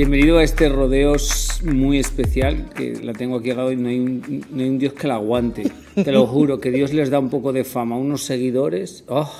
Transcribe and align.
Bienvenido 0.00 0.38
a 0.38 0.44
este 0.44 0.70
rodeo 0.70 1.14
muy 1.62 1.98
especial, 1.98 2.70
que 2.74 2.94
la 3.02 3.12
tengo 3.12 3.36
aquí 3.36 3.50
al 3.50 3.58
lado 3.58 3.70
y 3.70 3.76
no 3.76 3.90
hay, 3.90 3.98
un, 3.98 4.46
no 4.50 4.62
hay 4.62 4.68
un 4.70 4.78
Dios 4.78 4.94
que 4.94 5.06
la 5.06 5.16
aguante. 5.16 5.64
Te 5.94 6.10
lo 6.10 6.26
juro, 6.26 6.58
que 6.58 6.70
Dios 6.70 6.94
les 6.94 7.10
da 7.10 7.18
un 7.18 7.28
poco 7.28 7.52
de 7.52 7.64
fama 7.64 7.96
a 7.96 7.98
unos 7.98 8.22
seguidores 8.22 9.04
oh, 9.08 9.30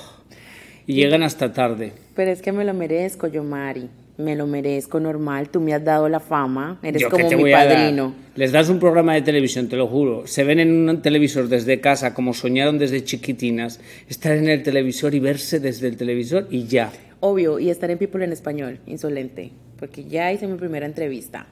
y 0.85 0.93
llegan 0.93 1.23
hasta 1.23 1.51
tarde. 1.51 1.93
Pero 2.15 2.29
es 2.29 2.43
que 2.43 2.51
me 2.51 2.63
lo 2.63 2.75
merezco, 2.75 3.25
yo, 3.25 3.43
Mari. 3.43 3.89
Me 4.19 4.35
lo 4.35 4.45
merezco 4.45 4.99
normal. 4.99 5.49
Tú 5.49 5.61
me 5.61 5.73
has 5.73 5.83
dado 5.83 6.07
la 6.09 6.19
fama. 6.19 6.77
Eres 6.83 7.01
Yo 7.01 7.09
como 7.09 7.27
mi 7.27 7.51
padrino. 7.51 8.13
Les 8.35 8.51
das 8.51 8.69
un 8.69 8.77
programa 8.77 9.15
de 9.15 9.23
televisión, 9.23 9.67
te 9.67 9.77
lo 9.77 9.87
juro. 9.87 10.27
Se 10.27 10.43
ven 10.43 10.59
en 10.59 10.87
un 10.87 11.01
televisor 11.01 11.47
desde 11.47 11.81
casa, 11.81 12.13
como 12.13 12.35
soñaron 12.35 12.77
desde 12.77 13.03
chiquitinas. 13.03 13.79
Estar 14.07 14.33
en 14.33 14.47
el 14.47 14.61
televisor 14.61 15.15
y 15.15 15.19
verse 15.19 15.59
desde 15.59 15.87
el 15.87 15.97
televisor 15.97 16.45
y 16.51 16.65
ya. 16.65 16.91
Obvio, 17.19 17.57
y 17.57 17.71
estar 17.71 17.89
en 17.89 17.97
People 17.97 18.23
en 18.23 18.31
español, 18.31 18.79
insolente. 18.85 19.53
Porque 19.81 20.05
ya 20.05 20.31
hice 20.31 20.47
mi 20.47 20.57
primera 20.57 20.85
entrevista. 20.85 21.45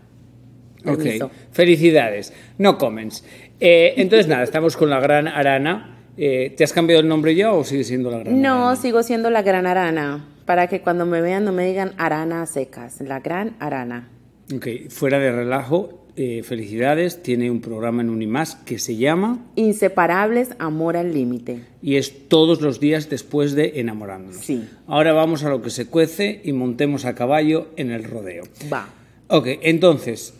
Ok, 0.85 0.97
Permiso. 0.99 1.29
felicidades. 1.51 2.31
No 2.57 2.77
comments. 2.77 3.25
Eh, 3.59 3.95
entonces, 3.97 4.27
nada, 4.29 4.43
estamos 4.43 4.77
con 4.77 4.89
la 4.89 5.01
gran 5.01 5.27
Arana. 5.27 5.97
Eh, 6.15 6.53
¿Te 6.55 6.63
has 6.63 6.71
cambiado 6.71 7.01
el 7.01 7.07
nombre 7.09 7.35
ya 7.35 7.51
o 7.51 7.63
sigue 7.65 7.83
siendo 7.83 8.09
la 8.11 8.19
gran 8.19 8.41
No, 8.41 8.67
Arana? 8.67 8.75
sigo 8.77 9.03
siendo 9.03 9.29
la 9.29 9.41
gran 9.41 9.65
arana. 9.65 10.25
Para 10.45 10.67
que 10.67 10.81
cuando 10.81 11.05
me 11.05 11.21
vean 11.21 11.43
no 11.45 11.51
me 11.51 11.65
digan 11.65 11.91
arana 11.97 12.45
secas. 12.45 13.01
La 13.01 13.19
gran 13.19 13.55
arana. 13.59 14.07
Ok, 14.55 14.67
fuera 14.89 15.19
de 15.19 15.31
relajo, 15.31 15.98
eh, 16.15 16.43
felicidades. 16.43 17.21
Tiene 17.23 17.49
un 17.51 17.61
programa 17.61 18.01
en 18.01 18.09
Unimás 18.09 18.55
que 18.55 18.79
se 18.79 18.95
llama 18.97 19.45
Inseparables, 19.55 20.49
amor 20.59 20.97
al 20.97 21.13
límite. 21.13 21.61
y 21.81 21.95
es 21.95 22.27
todos 22.27 22.61
los 22.61 22.79
días 22.79 23.09
después 23.09 23.53
de 23.55 23.73
enamorándonos. 23.79 24.43
Sí. 24.45 24.63
Ahora 24.87 25.13
vamos 25.13 25.43
a 25.43 25.49
lo 25.49 25.61
que 25.61 25.69
se 25.69 25.85
cuece 25.87 26.41
y 26.43 26.51
montemos 26.53 27.05
a 27.05 27.15
caballo 27.15 27.67
en 27.77 27.91
el 27.91 28.03
rodeo. 28.03 28.43
Va. 28.71 28.89
Ok, 29.27 29.47
entonces, 29.61 30.33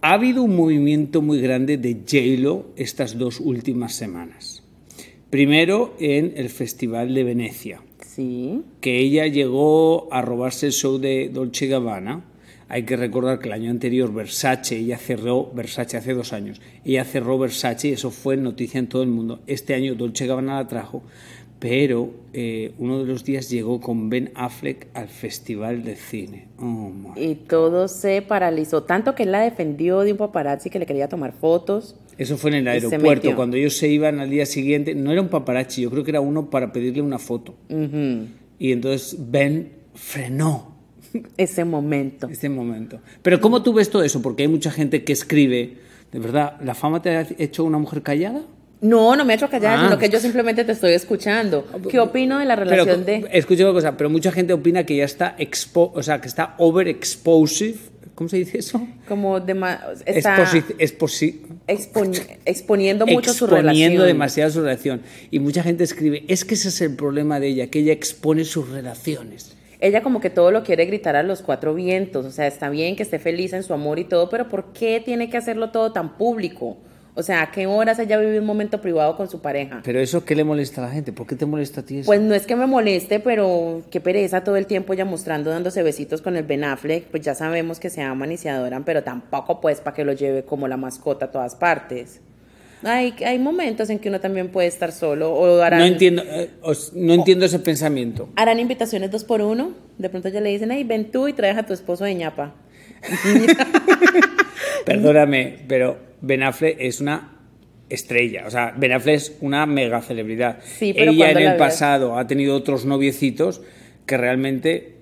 ha 0.00 0.12
habido 0.14 0.42
un 0.42 0.56
movimiento 0.56 1.20
muy 1.22 1.40
grande 1.40 1.76
de 1.76 1.94
J-Lo 1.94 2.66
estas 2.76 3.18
dos 3.18 3.40
últimas 3.40 3.94
semanas. 3.94 4.62
Primero 5.30 5.94
en 6.00 6.32
el 6.36 6.48
Festival 6.48 7.12
de 7.14 7.24
Venecia, 7.24 7.82
Sí. 8.06 8.62
que 8.80 8.98
ella 8.98 9.26
llegó 9.26 10.12
a 10.12 10.22
robarse 10.22 10.66
el 10.66 10.72
show 10.72 10.98
de 10.98 11.28
Dolce 11.32 11.66
Gabbana. 11.66 12.24
Hay 12.68 12.82
que 12.82 12.96
recordar 12.96 13.38
que 13.38 13.48
el 13.48 13.54
año 13.54 13.70
anterior 13.70 14.12
Versace, 14.12 14.76
ella 14.76 14.98
cerró 14.98 15.50
Versace 15.54 15.96
hace 15.96 16.12
dos 16.12 16.34
años, 16.34 16.60
ella 16.84 17.04
cerró 17.04 17.38
Versace 17.38 17.88
y 17.88 17.92
eso 17.92 18.10
fue 18.10 18.36
noticia 18.36 18.78
en 18.78 18.88
todo 18.88 19.02
el 19.02 19.08
mundo. 19.08 19.40
Este 19.46 19.74
año 19.74 19.94
Dolce 19.94 20.26
Gabbana 20.26 20.56
la 20.56 20.68
trajo, 20.68 21.02
pero 21.58 22.10
eh, 22.34 22.72
uno 22.78 22.98
de 23.00 23.06
los 23.06 23.24
días 23.24 23.48
llegó 23.48 23.80
con 23.80 24.10
Ben 24.10 24.30
Affleck 24.34 24.86
al 24.92 25.08
Festival 25.08 25.82
de 25.82 25.96
Cine. 25.96 26.48
Oh, 26.58 26.90
my 26.90 27.10
Y 27.16 27.34
todo 27.36 27.88
se 27.88 28.20
paralizó. 28.22 28.82
Tanto 28.82 29.14
que 29.14 29.24
él 29.24 29.32
la 29.32 29.40
defendió 29.40 30.00
de 30.00 30.12
un 30.12 30.18
paparazzi 30.18 30.68
que 30.68 30.78
le 30.78 30.86
quería 30.86 31.08
tomar 31.08 31.32
fotos. 31.32 31.96
Eso 32.18 32.36
fue 32.36 32.50
en 32.50 32.56
el 32.58 32.68
aeropuerto, 32.68 33.34
cuando 33.34 33.56
ellos 33.56 33.76
se 33.76 33.88
iban 33.88 34.20
al 34.20 34.28
día 34.28 34.44
siguiente. 34.44 34.94
No 34.94 35.10
era 35.10 35.22
un 35.22 35.28
paparazzi, 35.28 35.82
yo 35.82 35.90
creo 35.90 36.04
que 36.04 36.10
era 36.10 36.20
uno 36.20 36.50
para 36.50 36.72
pedirle 36.72 37.00
una 37.00 37.18
foto. 37.18 37.54
Y 38.58 38.72
entonces 38.72 39.16
Ben 39.18 39.72
frenó 39.94 40.77
Ese 41.36 41.64
momento. 41.64 42.28
este 42.28 42.48
momento. 42.48 43.00
Pero 43.22 43.40
¿cómo 43.40 43.62
tú 43.62 43.72
ves 43.72 43.90
todo 43.90 44.02
eso? 44.02 44.20
Porque 44.22 44.42
hay 44.42 44.48
mucha 44.48 44.70
gente 44.70 45.04
que 45.04 45.12
escribe, 45.12 45.76
de 46.12 46.18
verdad, 46.18 46.54
¿la 46.62 46.74
fama 46.74 47.00
te 47.02 47.10
ha 47.16 47.26
hecho 47.38 47.64
una 47.64 47.78
mujer 47.78 48.02
callada? 48.02 48.42
No, 48.80 49.16
no 49.16 49.24
me 49.24 49.32
ha 49.32 49.36
hecho 49.36 49.48
callar, 49.50 49.78
Ah. 49.78 49.84
sino 49.84 49.98
que 49.98 50.08
yo 50.08 50.20
simplemente 50.20 50.64
te 50.64 50.70
estoy 50.72 50.92
escuchando. 50.92 51.66
¿Qué 51.90 51.98
opino 51.98 52.38
de 52.38 52.44
la 52.44 52.54
Pero, 52.56 52.70
relación 52.70 53.04
de...? 53.04 53.28
escucha 53.32 53.64
una 53.64 53.72
cosa, 53.72 53.96
pero 53.96 54.08
mucha 54.08 54.30
gente 54.30 54.52
opina 54.52 54.84
que 54.86 54.96
ya 54.96 55.04
está 55.04 55.34
expo, 55.38 55.90
o 55.94 56.02
sea, 56.02 56.20
que 56.20 56.28
está 56.28 56.54
overexplosive. 56.58 57.76
¿Cómo 58.14 58.28
se 58.28 58.36
dice 58.38 58.58
eso? 58.58 58.80
Como 59.06 59.36
está 59.38 59.94
Exposi- 60.04 60.64
exposi- 60.78 61.40
exponi- 61.68 62.36
exponiendo 62.44 63.06
mucho 63.06 63.32
su 63.32 63.44
exponiendo 63.44 63.98
relación. 64.02 64.06
demasiado 64.06 64.50
su 64.50 64.60
relación. 64.60 65.02
Y 65.30 65.38
mucha 65.38 65.62
gente 65.62 65.84
escribe, 65.84 66.24
es 66.28 66.44
que 66.44 66.54
ese 66.54 66.68
es 66.68 66.80
el 66.80 66.96
problema 66.96 67.38
de 67.38 67.48
ella, 67.48 67.66
que 67.68 67.78
ella 67.80 67.92
expone 67.92 68.44
sus 68.44 68.68
relaciones. 68.70 69.56
Ella 69.80 70.02
como 70.02 70.20
que 70.20 70.30
todo 70.30 70.50
lo 70.50 70.64
quiere 70.64 70.86
gritar 70.86 71.14
a 71.14 71.22
los 71.22 71.42
cuatro 71.42 71.74
vientos. 71.74 72.26
O 72.26 72.30
sea, 72.30 72.46
está 72.46 72.68
bien 72.68 72.96
que 72.96 73.02
esté 73.04 73.18
feliz 73.18 73.52
en 73.52 73.62
su 73.62 73.72
amor 73.72 73.98
y 73.98 74.04
todo, 74.04 74.28
pero 74.28 74.48
¿por 74.48 74.72
qué 74.72 75.00
tiene 75.04 75.30
que 75.30 75.36
hacerlo 75.36 75.70
todo 75.70 75.92
tan 75.92 76.16
público? 76.16 76.78
O 77.14 77.22
sea, 77.24 77.42
¿a 77.42 77.50
qué 77.50 77.66
horas 77.66 77.98
ella 77.98 78.16
vive 78.16 78.38
un 78.38 78.46
momento 78.46 78.80
privado 78.80 79.16
con 79.16 79.28
su 79.28 79.40
pareja? 79.40 79.80
Pero 79.82 79.98
eso, 79.98 80.24
¿qué 80.24 80.36
le 80.36 80.44
molesta 80.44 80.84
a 80.84 80.86
la 80.86 80.92
gente? 80.92 81.12
¿Por 81.12 81.26
qué 81.26 81.34
te 81.34 81.46
molesta 81.46 81.80
a 81.80 81.84
ti 81.84 81.98
eso? 81.98 82.06
Pues 82.06 82.20
no 82.20 82.32
es 82.32 82.46
que 82.46 82.54
me 82.54 82.66
moleste, 82.66 83.18
pero 83.18 83.82
qué 83.90 84.00
pereza 84.00 84.44
todo 84.44 84.56
el 84.56 84.66
tiempo 84.66 84.94
ya 84.94 85.04
mostrando, 85.04 85.50
dándose 85.50 85.82
besitos 85.82 86.22
con 86.22 86.36
el 86.36 86.44
Ben 86.44 86.62
Affleck. 86.62 87.06
Pues 87.06 87.24
ya 87.24 87.34
sabemos 87.34 87.80
que 87.80 87.90
se 87.90 88.02
aman 88.02 88.30
y 88.30 88.36
se 88.36 88.50
adoran, 88.50 88.84
pero 88.84 89.02
tampoco 89.02 89.60
pues 89.60 89.80
para 89.80 89.96
que 89.96 90.04
lo 90.04 90.12
lleve 90.12 90.44
como 90.44 90.68
la 90.68 90.76
mascota 90.76 91.26
a 91.26 91.30
todas 91.32 91.56
partes. 91.56 92.20
Hay, 92.84 93.12
hay 93.26 93.38
momentos 93.38 93.90
en 93.90 93.98
que 93.98 94.08
uno 94.08 94.20
también 94.20 94.48
puede 94.50 94.68
estar 94.68 94.92
solo 94.92 95.32
o 95.32 95.60
harán, 95.62 95.80
no 95.80 95.86
entiendo, 95.86 96.22
eh, 96.24 96.50
os- 96.62 96.92
no 96.94 97.12
entiendo 97.14 97.44
ese 97.46 97.58
pensamiento. 97.58 98.28
harán 98.36 98.60
invitaciones 98.60 99.10
dos 99.10 99.24
por 99.24 99.42
uno. 99.42 99.72
De 99.98 100.08
pronto 100.08 100.28
ya 100.28 100.40
le 100.40 100.50
dicen, 100.50 100.70
hey, 100.70 100.84
ven 100.84 101.10
tú 101.10 101.26
y 101.28 101.32
traes 101.32 101.56
a 101.58 101.64
tu 101.66 101.72
esposo 101.72 102.04
de 102.04 102.14
ñapa. 102.14 102.54
Perdóname, 104.84 105.58
pero 105.68 105.98
Ben 106.20 106.42
Affleck 106.42 106.76
es 106.80 107.00
una 107.00 107.34
estrella. 107.88 108.44
O 108.46 108.50
sea, 108.50 108.74
Ben 108.76 108.92
Affleck 108.92 109.16
es 109.16 109.36
una 109.40 109.66
mega 109.66 110.00
celebridad. 110.00 110.58
Sí, 110.64 110.92
pero 110.96 111.10
Ella 111.12 111.30
en 111.30 111.38
el 111.38 111.44
ves- 111.50 111.58
pasado 111.58 112.18
ha 112.18 112.26
tenido 112.26 112.54
otros 112.54 112.84
noviecitos 112.84 113.60
que 114.06 114.16
realmente 114.16 114.94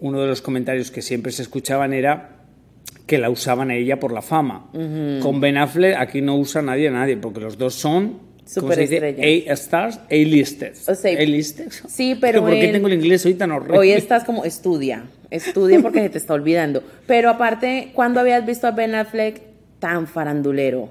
uno 0.00 0.20
de 0.20 0.26
los 0.26 0.42
comentarios 0.42 0.90
que 0.90 1.02
siempre 1.02 1.32
se 1.32 1.42
escuchaban 1.42 1.92
era 1.92 2.33
que 3.06 3.18
la 3.18 3.30
usaban 3.30 3.70
a 3.70 3.74
ella 3.76 4.00
por 4.00 4.12
la 4.12 4.22
fama. 4.22 4.66
Con 5.22 5.40
Ben 5.40 5.56
Affleck 5.58 5.96
aquí 5.96 6.20
no 6.20 6.36
usa 6.36 6.62
nadie 6.62 6.88
a 6.88 6.90
nadie, 6.92 7.16
porque 7.16 7.40
los 7.40 7.58
dos 7.58 7.74
son. 7.74 8.18
A-stars, 8.46 10.00
A-listers. 10.10 10.88
O 10.88 10.94
sea, 10.94 11.18
A-listers. 11.18 11.82
sí, 11.88 12.16
pero 12.20 12.40
¿Por 12.42 12.50
qué 12.52 12.68
tengo 12.68 12.88
el 12.88 12.94
inglés 12.94 13.24
hoy 13.26 13.34
tan 13.34 13.52
horrible? 13.52 13.78
Hoy 13.78 13.92
estás 13.92 14.24
como 14.24 14.44
estudia, 14.44 15.04
estudia 15.30 15.80
porque 15.80 16.00
se 16.00 16.10
te 16.10 16.18
está 16.18 16.34
olvidando. 16.34 16.82
Pero 17.06 17.30
aparte, 17.30 17.90
¿cuándo 17.94 18.20
habías 18.20 18.44
visto 18.44 18.66
a 18.66 18.72
Ben 18.72 18.94
Affleck 18.94 19.40
tan 19.78 20.06
farandulero? 20.06 20.88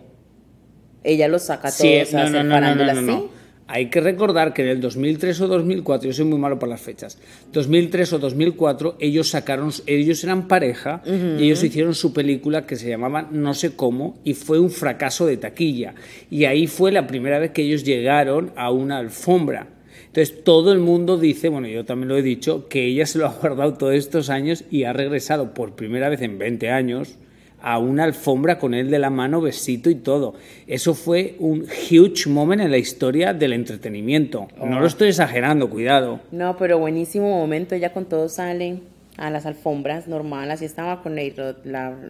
Ella 1.04 1.28
los 1.28 1.44
saca 1.44 1.70
Sí, 1.70 1.98
a 2.00 2.04
no, 2.06 2.12
no, 2.12 2.20
hacer 2.20 2.32
no, 2.32 2.32
no, 2.32 2.44
no, 2.44 2.54
farándula, 2.56 2.94
no, 2.94 3.02
no. 3.02 3.20
¿sí? 3.20 3.28
Hay 3.68 3.90
que 3.90 4.02
recordar 4.02 4.54
que 4.54 4.62
en 4.62 4.68
el 4.68 4.82
2003 4.82 5.42
o 5.42 5.48
2004, 5.48 6.10
yo 6.10 6.14
soy 6.14 6.26
muy 6.26 6.38
malo 6.38 6.60
para 6.60 6.72
las 6.72 6.82
fechas, 6.82 7.18
2003 7.54 8.14
o 8.14 8.20
2004, 8.20 8.98
ellos 9.00 9.30
sacaron, 9.30 9.72
ellos 9.86 10.24
eran 10.24 10.48
pareja 10.48 11.02
y 11.06 11.46
ellos 11.46 11.64
hicieron 11.64 11.96
su 11.96 12.14
película 12.14 12.66
que 12.66 12.76
se 12.76 12.90
llamaba 12.90 13.28
No 13.32 13.54
sé 13.54 13.76
cómo 13.76 14.20
y 14.26 14.34
fue 14.34 14.60
un 14.60 14.70
fracaso 14.70 15.26
de 15.26 15.38
taquilla. 15.38 15.96
Y 16.30 16.46
ahí 16.46 16.68
fue 16.68 16.92
la 16.92 17.08
primera 17.08 17.40
vez 17.40 17.52
que 17.52 17.64
ellos 17.64 17.84
llegaron 17.84 18.52
a 18.56 18.70
una 18.70 18.98
alfombra. 18.98 19.68
Entonces 20.08 20.44
todo 20.44 20.74
el 20.74 20.80
mundo 20.80 21.18
dice, 21.18 21.50
bueno, 21.50 21.68
yo 21.68 21.86
también 21.86 22.10
lo 22.10 22.18
he 22.18 22.22
dicho, 22.22 22.68
que 22.68 22.86
ella 22.86 23.06
se 23.06 23.18
lo 23.18 23.28
ha 23.28 23.34
guardado 23.34 23.76
todos 23.76 23.96
estos 23.96 24.30
años 24.30 24.66
y 24.70 24.84
ha 24.84 24.94
regresado 24.94 25.54
por 25.54 25.76
primera 25.76 26.10
vez 26.10 26.22
en 26.22 26.38
20 26.38 26.70
años 26.70 27.18
a 27.64 27.80
una 27.80 28.04
alfombra 28.04 28.60
con 28.60 28.74
él 28.74 28.92
de 28.92 29.00
la 29.00 29.10
mano, 29.10 29.40
besito 29.40 29.90
y 29.90 29.96
todo. 29.96 30.36
Eso 30.68 30.94
fue 30.94 31.36
un 31.40 31.62
huge 31.64 32.30
moment 32.30 32.62
en 32.62 32.70
la 32.70 32.78
historia 32.78 33.34
del 33.34 33.54
entretenimiento. 33.54 34.50
No 34.58 34.82
lo 34.82 34.86
estoy 34.86 35.08
exagerando, 35.08 35.70
cuidado. 35.70 36.20
No, 36.32 36.58
pero 36.58 36.78
buenísimo 36.78 37.30
momento, 37.30 37.78
ya 37.78 37.94
con 37.94 38.06
todo 38.06 38.28
sale 38.28 38.80
a 39.16 39.30
las 39.30 39.46
alfombras 39.46 40.10
normal, 40.10 40.52
así 40.52 40.66
estaba 40.66 41.02
con 41.02 41.16
Neiro 41.16 41.56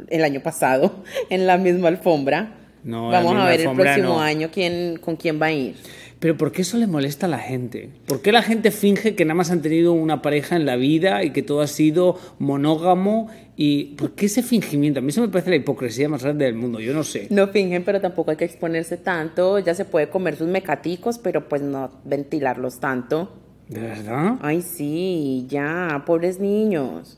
el 0.09 0.23
año 0.23 0.41
pasado, 0.41 0.91
en 1.29 1.45
la 1.45 1.57
misma 1.57 1.89
alfombra. 1.89 2.55
No, 2.83 3.11
la 3.11 3.19
Vamos 3.19 3.43
a 3.43 3.45
ver 3.45 3.61
el 3.61 3.75
próximo 3.75 4.09
no. 4.09 4.21
año 4.21 4.49
quién, 4.51 4.97
con 4.97 5.15
quién 5.15 5.39
va 5.39 5.45
a 5.47 5.51
ir. 5.51 5.75
Pero 6.23 6.37
¿por 6.37 6.53
qué 6.53 6.61
eso 6.61 6.77
le 6.77 6.87
molesta 6.87 7.25
a 7.25 7.29
la 7.29 7.37
gente? 7.37 7.89
¿Por 8.05 8.21
qué 8.21 8.31
la 8.31 8.41
gente 8.41 8.71
finge 8.71 9.13
que 9.13 9.25
nada 9.25 9.35
más 9.35 9.51
han 9.51 9.61
tenido 9.61 9.91
una 9.91 10.21
pareja 10.21 10.55
en 10.55 10.65
la 10.65 10.77
vida 10.77 11.21
y 11.25 11.31
que 11.31 11.43
todo 11.43 11.59
ha 11.59 11.67
sido 11.67 12.17
monógamo? 12.39 13.27
¿Y 13.57 13.95
por 13.97 14.11
qué 14.11 14.27
ese 14.27 14.41
fingimiento? 14.41 15.01
A 15.01 15.03
mí 15.03 15.09
eso 15.09 15.19
me 15.19 15.27
parece 15.27 15.49
la 15.49 15.57
hipocresía 15.57 16.07
más 16.07 16.23
grande 16.23 16.45
del 16.45 16.55
mundo, 16.55 16.79
yo 16.79 16.93
no 16.93 17.03
sé. 17.03 17.27
No 17.29 17.49
fingen, 17.49 17.83
pero 17.83 17.99
tampoco 17.99 18.31
hay 18.31 18.37
que 18.37 18.45
exponerse 18.45 18.95
tanto. 18.95 19.59
Ya 19.59 19.75
se 19.75 19.83
puede 19.83 20.07
comer 20.07 20.37
sus 20.37 20.47
mecaticos, 20.47 21.17
pero 21.17 21.49
pues 21.49 21.61
no 21.61 21.91
ventilarlos 22.05 22.79
tanto. 22.79 23.33
¿De 23.67 23.81
verdad? 23.81 24.37
Ay, 24.41 24.61
sí, 24.61 25.45
ya, 25.49 26.03
pobres 26.05 26.39
niños. 26.39 27.17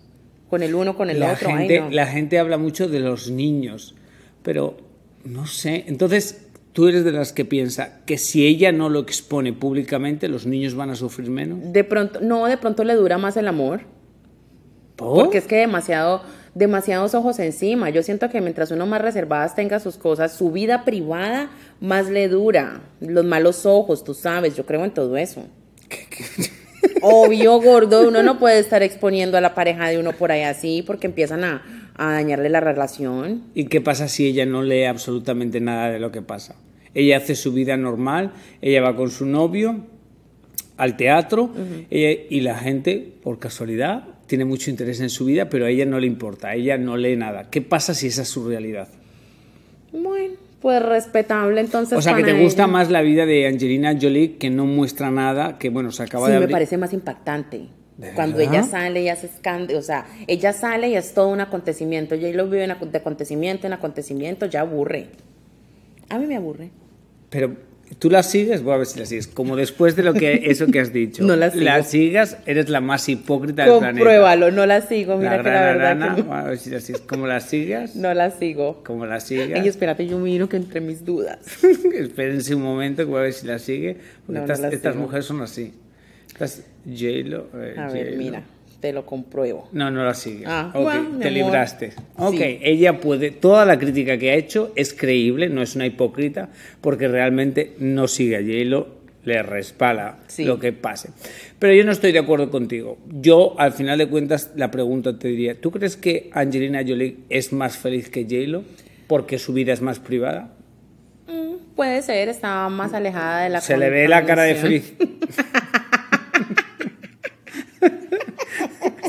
Con 0.50 0.64
el 0.64 0.74
uno, 0.74 0.98
con 0.98 1.12
el 1.12 1.20
la, 1.20 1.34
otro. 1.34 1.50
gente, 1.50 1.78
ay, 1.78 1.80
no. 1.82 1.90
la 1.92 2.08
gente 2.08 2.40
habla 2.40 2.58
mucho 2.58 2.88
de 2.88 3.02
los 3.02 3.30
niños, 3.30 3.94
pero 4.42 4.78
no 5.26 5.46
sé. 5.46 5.84
Entonces, 5.86 6.45
tú 6.76 6.90
eres 6.90 7.06
de 7.06 7.14
las 7.14 7.32
que 7.32 7.46
piensa 7.46 8.02
que 8.06 8.18
si 8.18 8.46
ella 8.46 8.74
no 8.74 8.90
lo 8.90 9.00
expone 9.00 9.54
públicamente, 9.54 10.28
los 10.28 10.46
niños 10.46 10.76
van 10.76 10.90
a 10.90 10.96
sufrir 10.96 11.30
menos. 11.30 11.60
De 11.72 11.86
pronto, 11.86 12.20
no, 12.20 12.46
de 12.48 12.58
pronto 12.58 12.84
le 12.84 12.96
dura 12.96 13.18
más 13.18 13.38
el 13.38 13.48
amor. 13.48 13.84
¿Por? 14.98 15.24
Porque 15.24 15.38
es 15.38 15.46
que 15.46 15.56
demasiado, 15.56 16.22
demasiados 16.54 17.16
ojos 17.16 17.40
encima. 17.40 17.90
Yo 17.92 18.04
siento 18.04 18.30
que 18.30 18.42
mientras 18.42 18.72
uno 18.72 18.86
más 18.86 19.02
reservadas 19.02 19.56
tenga 19.56 19.80
sus 19.80 19.96
cosas, 19.96 20.34
su 20.34 20.52
vida 20.52 20.84
privada 20.84 21.50
más 21.80 22.10
le 22.10 22.28
dura. 22.28 22.82
Los 23.00 23.24
malos 23.24 23.66
ojos, 23.66 24.04
tú 24.04 24.14
sabes, 24.14 24.58
yo 24.58 24.66
creo 24.66 24.84
en 24.84 24.94
todo 24.94 25.16
eso. 25.16 25.46
Obvio, 27.02 27.62
gordo, 27.62 28.06
uno 28.06 28.22
no 28.22 28.38
puede 28.38 28.60
estar 28.60 28.84
exponiendo 28.84 29.38
a 29.38 29.42
la 29.42 29.56
pareja 29.56 29.88
de 29.88 29.98
uno 29.98 30.12
por 30.12 30.34
ahí 30.34 30.42
así 30.42 30.84
porque 30.86 31.08
empiezan 31.08 31.46
a, 31.46 31.92
a 31.96 32.12
dañarle 32.12 32.50
la 32.50 32.60
relación. 32.60 33.44
¿Y 33.54 33.68
qué 33.68 33.80
pasa 33.80 34.10
si 34.10 34.28
ella 34.28 34.46
no 34.46 34.62
lee 34.62 34.84
absolutamente 34.84 35.62
nada 35.62 35.90
de 35.90 36.00
lo 36.00 36.12
que 36.12 36.22
pasa? 36.22 36.56
Ella 36.96 37.18
hace 37.18 37.36
su 37.36 37.54
vida 37.54 37.78
normal, 37.78 38.32
ella 38.62 38.82
va 38.82 38.96
con 38.96 39.12
su 39.12 39.26
novio 39.28 39.82
al 40.78 40.98
teatro 40.98 41.52
ella- 41.92 42.22
y 42.30 42.40
la 42.42 42.58
gente, 42.58 43.14
por 43.22 43.38
casualidad, 43.38 44.06
tiene 44.28 44.46
mucho 44.46 44.70
interés 44.72 45.00
en 45.02 45.10
su 45.12 45.26
vida, 45.26 45.50
pero 45.50 45.66
a 45.66 45.70
ella 45.70 45.86
no 45.86 46.00
le 46.00 46.08
importa, 46.08 46.48
a 46.50 46.56
ella 46.56 46.78
no 46.80 46.98
lee 46.98 47.16
nada. 47.16 47.50
¿Qué 47.52 47.62
pasa 47.62 47.94
si 47.94 48.08
esa 48.08 48.24
es 48.24 48.28
su 48.30 48.48
realidad? 48.48 48.88
Bueno, 49.92 50.34
pues 50.62 50.82
respetable 50.82 51.62
entonces. 51.62 51.98
O 51.98 52.02
sea, 52.02 52.16
que 52.16 52.24
te 52.24 52.34
gusta 52.42 52.64
ella. 52.64 52.72
más 52.72 52.90
la 52.90 53.02
vida 53.02 53.26
de 53.26 53.46
Angelina 53.48 53.96
Jolie, 54.02 54.38
que 54.38 54.50
no 54.50 54.66
muestra 54.66 55.12
nada, 55.12 55.58
que 55.60 55.70
bueno, 55.70 55.92
se 55.92 56.04
acaba 56.04 56.26
Sí, 56.28 56.32
de 56.34 56.40
me 56.40 56.46
abrir- 56.46 56.52
parece 56.54 56.78
más 56.78 56.92
impactante. 56.94 57.68
¿De 57.98 58.12
Cuando 58.12 58.40
ella 58.42 58.64
sale 58.64 59.04
y 59.04 59.08
hace 59.10 59.28
escándalo, 59.28 59.80
o 59.80 59.82
sea, 59.82 60.06
ella 60.28 60.52
sale 60.52 60.90
y 60.90 60.96
es 60.96 61.14
todo 61.14 61.30
un 61.30 61.40
acontecimiento. 61.40 62.16
Ella 62.16 62.30
lo 62.36 62.46
vive 62.50 62.68
de 62.68 62.98
acontecimiento 62.98 63.68
en 63.68 63.74
acontecimiento, 63.74 64.48
ya 64.48 64.62
aburre. 64.62 65.08
A 66.10 66.20
mí 66.20 66.26
me 66.28 66.36
aburre. 66.36 66.72
Pero 67.30 67.56
tú 68.00 68.10
la 68.10 68.24
sigues, 68.24 68.62
voy 68.64 68.74
a 68.74 68.78
ver 68.78 68.86
si 68.88 69.00
la 69.00 69.06
sigues. 69.06 69.28
Como 69.28 69.56
después 69.56 69.96
de 69.96 70.04
lo 70.04 70.14
que 70.14 70.42
eso 70.52 70.68
que 70.68 70.80
has 70.80 70.92
dicho, 70.94 71.24
No 71.24 71.36
la 71.36 71.52
sigo. 71.52 71.84
sigas, 71.84 72.38
eres 72.46 72.70
la 72.70 72.82
más 72.82 73.08
hipócrita 73.10 73.64
del 73.64 73.72
planeta. 73.80 73.92
Compruébalo, 73.92 74.52
no 74.52 74.66
la 74.66 74.82
sigo. 74.82 75.18
Mira 75.18 75.38
la 75.38 75.44
que 75.44 75.50
la 75.50 75.54
gran 75.62 75.78
verdad 75.78 75.92
arana, 75.92 76.16
que 76.16 76.24
no, 76.24 76.34
a 76.34 76.44
ver 76.44 76.58
si 76.58 76.70
la 76.70 76.80
sigues. 76.80 77.02
Como 77.02 77.28
la 77.28 77.40
sigas, 77.40 77.96
no 77.96 78.14
la 78.14 78.32
sigo. 78.32 78.84
como 78.84 79.06
la 79.06 79.20
sigas. 79.20 79.60
Ay, 79.60 79.68
espérate, 79.68 80.08
yo 80.08 80.18
miro 80.20 80.48
que 80.50 80.58
entre 80.58 80.82
mis 80.82 81.04
dudas. 81.06 81.40
Espérense 81.94 82.56
un 82.56 82.62
momento 82.64 83.04
que 83.04 83.10
voy 83.10 83.20
a 83.20 83.24
ver 83.24 83.34
si 83.34 83.46
la 83.48 83.60
sigue. 83.60 83.98
Porque 84.26 84.40
No, 84.42 84.46
no 84.48 84.54
estas, 84.54 84.60
la 84.62 84.70
estas 84.70 84.96
mujeres 84.96 85.26
son 85.26 85.42
así. 85.42 85.74
Estas 86.28 86.64
J-Lo. 86.86 87.48
eh, 87.56 87.76
A 87.78 87.88
ver, 87.90 88.16
mira, 88.18 88.44
te 88.80 88.94
lo 88.94 89.06
compruebo. 89.06 89.68
No, 89.72 89.90
no 89.92 90.04
la 90.04 90.14
sigue. 90.14 90.44
Ah, 90.48 90.72
Ok, 90.74 90.82
bueno, 90.84 91.10
mi 91.12 91.20
te 91.20 91.32
libraste. 91.32 91.94
Ok, 92.18 92.36
Sí. 92.38 92.60
ella 92.62 93.00
puede. 93.00 93.32
Toda 93.32 93.66
la 93.66 93.78
crítica 93.80 94.18
que 94.18 94.32
ha 94.32 94.36
hecho 94.36 94.72
es 94.76 94.94
creíble, 94.94 95.50
no 95.50 95.62
es 95.62 95.76
una 95.76 95.86
hipócrita, 95.86 96.50
porque 96.82 97.08
realmente 97.08 97.74
no 97.80 98.08
sigue 98.08 98.36
a 98.38 98.42
J-Lo, 98.42 98.88
le 99.24 99.42
respala 99.42 100.20
Sí. 100.28 100.44
lo 100.46 100.60
que 100.60 100.72
pase. 100.72 101.10
Pero 101.58 101.74
yo 101.74 101.84
no 101.84 101.92
estoy 101.92 102.12
de 102.12 102.20
acuerdo 102.20 102.52
contigo. 102.52 102.98
Yo, 103.10 103.56
al 103.60 103.72
final 103.74 103.98
de 103.98 104.08
cuentas, 104.08 104.52
la 104.56 104.70
pregunta 104.70 105.18
te 105.18 105.30
diría: 105.30 105.60
¿tú 105.60 105.72
crees 105.72 105.98
que 105.98 106.30
Angelina 106.34 106.84
Jolie 106.88 107.18
es 107.30 107.52
más 107.54 107.78
feliz 107.78 108.10
que 108.10 108.24
J-Lo 108.24 108.64
porque 109.08 109.40
su 109.40 109.54
vida 109.54 109.74
es 109.74 109.82
más 109.82 110.00
privada? 110.00 110.52
Puede 111.76 112.02
ser, 112.04 112.30
está 112.30 112.70
más 112.70 112.94
alejada 112.94 113.42
de 113.44 113.50
la 113.50 113.60
Se 113.62 113.76
le 113.76 113.90
ve 113.90 114.08
la 114.08 114.26
cara 114.26 114.44
de 114.44 114.56
convención. 114.56 114.96
felicidad. 114.98 115.46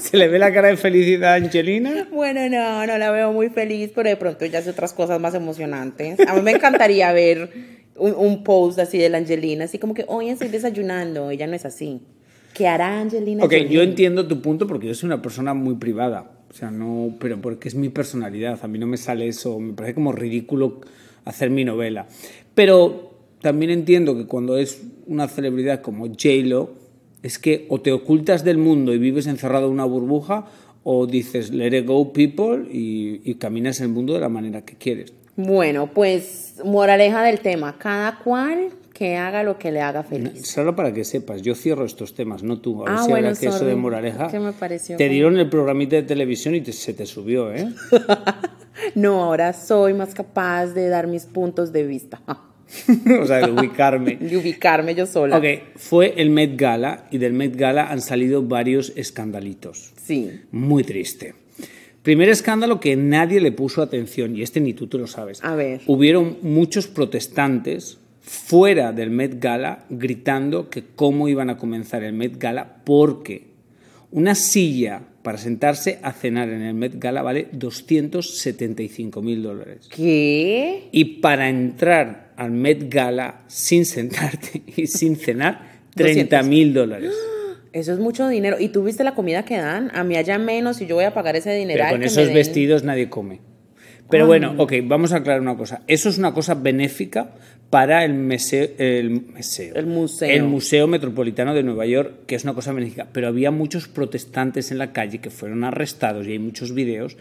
¿Se 0.11 0.17
le 0.17 0.29
ve 0.29 0.39
la 0.39 0.53
cara 0.53 0.69
de 0.69 0.77
felicidad 0.77 1.33
a 1.33 1.35
Angelina? 1.37 2.09
Bueno, 2.13 2.49
no, 2.49 2.87
no 2.87 2.99
la 2.99 3.11
veo 3.11 3.33
muy 3.33 3.49
feliz, 3.49 3.91
pero 3.95 4.09
de 4.09 4.17
pronto 4.17 4.45
ella 4.45 4.61
hace 4.61 4.71
otras 4.71 4.93
cosas 4.93 5.21
más 5.21 5.35
emocionantes. 5.35 6.19
A 6.27 6.35
mí 6.35 6.43
me 6.43 6.53
encantaría 6.53 7.13
ver 7.13 7.51
un, 7.97 8.15
un 8.15 8.45
post 8.45 8.79
así 8.79 8.99
de 8.99 9.09
la 9.09 9.19
Angelina, 9.19 9.65
así 9.65 9.79
como 9.79 9.95
que 9.95 10.05
hoy 10.09 10.29
estoy 10.29 10.49
desayunando, 10.49 11.31
ella 11.31 11.47
no 11.47 11.55
es 11.55 11.65
así. 11.65 12.01
¿Qué 12.55 12.67
hará 12.67 13.01
Angelina? 13.01 13.45
Ok, 13.45 13.53
Jolie? 13.53 13.69
yo 13.69 13.83
entiendo 13.83 14.27
tu 14.27 14.41
punto 14.41 14.67
porque 14.67 14.87
yo 14.87 14.95
soy 14.95 15.09
una 15.09 15.21
persona 15.21 15.53
muy 15.53 15.75
privada. 15.75 16.31
O 16.49 16.55
sea, 16.55 16.71
no, 16.71 17.15
pero 17.21 17.39
porque 17.39 17.69
es 17.69 17.75
mi 17.75 17.91
personalidad. 17.91 18.59
A 18.63 18.67
mí 18.67 18.79
no 18.79 18.87
me 18.87 18.97
sale 18.97 19.29
eso. 19.29 19.59
Me 19.61 19.75
parece 19.75 19.95
como 19.95 20.13
ridículo 20.13 20.81
hacer 21.27 21.51
mi 21.51 21.67
novela. 21.67 22.07
Pero 22.55 23.13
también 23.43 23.71
entiendo 23.71 24.17
que 24.17 24.27
cuando 24.27 24.57
es 24.57 24.85
una 25.07 25.29
celebridad 25.29 25.83
como 25.83 26.07
J-Lo, 26.07 26.86
es 27.27 27.39
que 27.39 27.67
o 27.69 27.81
te 27.81 27.93
ocultas 27.93 28.45
del 28.45 28.59
mundo 28.59 28.95
y 28.95 28.99
vives 28.99 29.27
encerrado 29.27 29.67
en 29.67 29.73
una 29.73 29.85
burbuja, 29.85 30.47
o 30.85 31.07
dices 31.07 31.51
let 31.51 31.77
it 31.77 31.87
go, 31.87 32.13
people, 32.13 32.67
y, 32.73 33.21
y 33.29 33.35
caminas 33.35 33.81
el 33.81 33.89
mundo 33.89 34.15
de 34.15 34.21
la 34.21 34.29
manera 34.29 34.63
que 34.65 34.75
quieres. 34.77 35.13
Bueno, 35.37 35.91
pues 35.93 36.55
moraleja 36.65 37.23
del 37.23 37.41
tema, 37.41 37.77
cada 37.79 38.19
cual 38.21 38.69
que 38.95 39.17
haga 39.17 39.43
lo 39.43 39.59
que 39.59 39.71
le 39.73 39.81
haga 39.83 40.03
feliz. 40.03 40.47
Solo 40.49 40.75
para 40.75 40.95
que 40.95 41.05
sepas, 41.05 41.43
yo 41.43 41.55
cierro 41.55 41.85
estos 41.85 42.15
temas, 42.15 42.43
no 42.43 42.61
tú. 42.61 42.81
A 42.83 42.85
ver 42.87 42.95
Ah, 42.97 43.03
si 43.05 43.11
bueno, 43.11 43.29
que 43.39 43.47
eso 43.49 43.65
de 43.67 43.75
moraleja. 43.75 44.29
¿Qué 44.29 44.39
me 44.41 44.53
pareció? 44.53 44.97
Te 44.97 45.09
dieron 45.11 45.37
el 45.39 45.51
programita 45.51 45.97
de 45.97 46.05
televisión 46.05 46.55
y 46.55 46.63
te- 46.63 46.73
se 46.73 46.95
te 46.95 47.05
subió, 47.05 47.53
¿eh? 47.53 47.69
No, 48.95 49.25
ahora 49.25 49.53
soy 49.53 49.95
más 49.95 50.15
capaz 50.15 50.67
de 50.69 50.89
dar 50.89 51.07
mis 51.07 51.25
puntos 51.27 51.73
de 51.73 51.85
vista, 51.87 52.21
o 53.21 53.27
sea, 53.27 53.47
de 53.47 53.53
ubicarme. 53.53 54.17
de 54.21 54.37
ubicarme 54.37 54.95
yo 54.95 55.07
sola. 55.07 55.39
Ok, 55.39 55.45
fue 55.77 56.15
el 56.17 56.31
Met 56.31 56.57
Gala 56.57 57.07
y 57.11 57.19
del 57.19 57.33
Met 57.33 57.57
Gala 57.57 57.91
han 57.91 58.01
salido 58.01 58.43
varios 58.43 58.93
escandalitos. 58.97 59.93
Sí. 60.03 60.41
Muy 60.51 60.85
triste. 60.85 61.35
Primer 62.03 62.29
escándalo 62.29 62.79
que 62.79 62.95
nadie 62.95 63.41
le 63.41 63.51
puso 63.51 63.83
atención, 63.83 64.37
y 64.37 64.43
este 64.43 64.61
ni 64.61 64.75
tú 64.75 64.87
te 64.87 64.97
lo 64.97 65.09
sabes. 65.09 65.43
A 65.43 65.57
ver. 65.57 65.81
Hubieron 65.87 66.39
muchos 66.43 66.87
protestantes 66.87 67.99
fuera 68.21 68.93
del 68.93 69.11
Met 69.11 69.41
Gala 69.41 69.85
gritando 69.89 70.69
que 70.69 70.85
cómo 70.95 71.29
iban 71.29 71.51
a 71.51 71.57
comenzar 71.57 72.03
el 72.03 72.13
Met 72.13 72.39
Gala 72.39 72.83
porque 72.85 73.47
una 74.13 74.35
silla 74.35 75.03
para 75.23 75.39
sentarse 75.39 75.99
a 76.03 76.13
cenar 76.13 76.49
en 76.49 76.63
el 76.63 76.75
Met 76.75 76.95
Gala 76.99 77.23
vale 77.23 77.49
275 77.53 79.23
mil 79.23 79.43
dólares. 79.43 79.89
¿Qué? 79.95 80.89
Y 80.93 81.05
para 81.21 81.49
entrar 81.49 82.26
al 82.37 82.51
Met 82.51 82.93
Gala 82.93 83.43
sin 83.47 83.85
sentarte 83.85 84.63
y 84.77 84.87
sin 84.87 85.17
cenar, 85.17 85.81
30 85.95 86.43
mil 86.43 86.75
dólares. 86.75 87.13
Eso 87.73 87.93
es 87.93 87.99
mucho 87.99 88.27
dinero. 88.29 88.57
¿Y 88.59 88.71
tú 88.71 88.85
viste 88.85 89.05
la 89.05 89.15
comida 89.15 89.45
que 89.45 89.59
dan? 89.59 89.91
A 89.95 90.03
mí 90.03 90.17
allá 90.17 90.39
menos 90.39 90.81
y 90.81 90.87
yo 90.87 90.95
voy 90.95 91.05
a 91.05 91.13
pagar 91.13 91.37
ese 91.37 91.53
dinero. 91.53 91.85
Pero 91.85 91.97
con 91.97 92.03
esos 92.05 92.33
vestidos 92.33 92.85
nadie 92.85 93.11
come. 93.11 93.41
Pero 94.09 94.27
bueno, 94.27 94.55
ok, 94.57 94.73
vamos 94.85 95.13
a 95.13 95.17
aclarar 95.17 95.41
una 95.41 95.57
cosa. 95.57 95.83
Eso 95.87 96.09
es 96.09 96.17
una 96.17 96.33
cosa 96.33 96.55
benéfica 96.55 97.33
para 97.71 98.05
el, 98.05 98.15
meseo, 98.15 98.69
el, 98.79 99.11
meseo, 99.11 99.75
El 99.75 99.87
museo. 99.87 100.31
el 100.31 100.45
Museo 100.45 100.87
Metropolitano 100.87 101.53
de 101.55 101.65
Nueva 101.65 101.85
York, 101.87 102.21
que 102.27 102.37
es 102.37 102.45
una 102.45 102.55
cosa 102.55 102.73
benéfica. 102.73 103.09
Pero 103.13 103.29
había 103.29 103.51
muchos 103.51 103.89
protestantes 103.89 104.71
en 104.71 104.79
la 104.79 104.93
calle 104.93 105.19
que 105.19 105.31
fueron 105.31 105.65
arrestados 105.65 106.27
y 106.27 106.33
hay 106.33 106.39
muchos 106.39 106.73
videos 106.73 107.17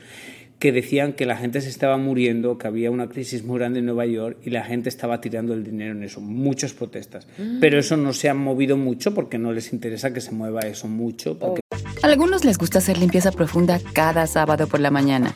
que 0.60 0.72
decían 0.72 1.14
que 1.14 1.26
la 1.26 1.36
gente 1.38 1.62
se 1.62 1.70
estaba 1.70 1.98
muriendo, 1.98 2.58
que 2.58 2.68
había 2.68 2.92
una 2.92 3.10
crisis 3.10 3.44
muy 3.44 3.60
grande 3.60 3.80
en 3.80 3.86
Nueva 3.86 4.06
York 4.06 4.38
y 4.44 4.50
la 4.50 4.64
gente 4.64 4.90
estaba 4.90 5.22
tirando 5.22 5.54
el 5.54 5.64
dinero 5.64 5.92
en 5.92 6.04
eso. 6.04 6.22
Muchas 6.22 6.74
protestas. 6.74 7.28
Pero 7.60 7.80
eso 7.80 7.98
no 7.98 8.14
se 8.14 8.30
ha 8.30 8.34
movido 8.34 8.78
mucho 8.78 9.14
porque 9.14 9.38
no 9.38 9.52
les 9.52 9.74
interesa 9.74 10.14
que 10.14 10.22
se 10.22 10.32
mueva 10.32 10.62
eso 10.62 10.88
mucho. 10.88 11.38
Porque 11.38 11.62
A 12.02 12.08
algunos 12.08 12.46
les 12.46 12.58
gusta 12.58 12.80
hacer 12.80 12.98
limpieza 12.98 13.32
profunda 13.32 13.80
cada 13.94 14.28
sábado 14.28 14.68
por 14.68 14.80
la 14.80 14.92
mañana. 14.92 15.36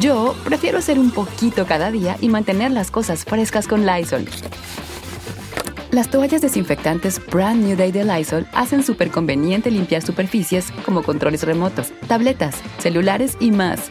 Yo 0.00 0.34
prefiero 0.44 0.78
hacer 0.78 0.98
un 0.98 1.10
poquito 1.10 1.66
cada 1.66 1.90
día 1.90 2.16
y 2.20 2.28
mantener 2.28 2.70
las 2.70 2.90
cosas 2.90 3.24
frescas 3.24 3.68
con 3.68 3.84
Lysol. 3.84 4.24
Las 5.90 6.08
toallas 6.08 6.40
desinfectantes 6.40 7.20
Brand 7.30 7.64
New 7.64 7.76
Day 7.76 7.90
de 7.90 8.04
Lysol 8.04 8.46
hacen 8.52 8.82
súper 8.82 9.10
conveniente 9.10 9.70
limpiar 9.70 10.02
superficies 10.02 10.70
como 10.84 11.02
controles 11.02 11.42
remotos, 11.42 11.92
tabletas, 12.06 12.54
celulares 12.78 13.36
y 13.40 13.50
más. 13.50 13.90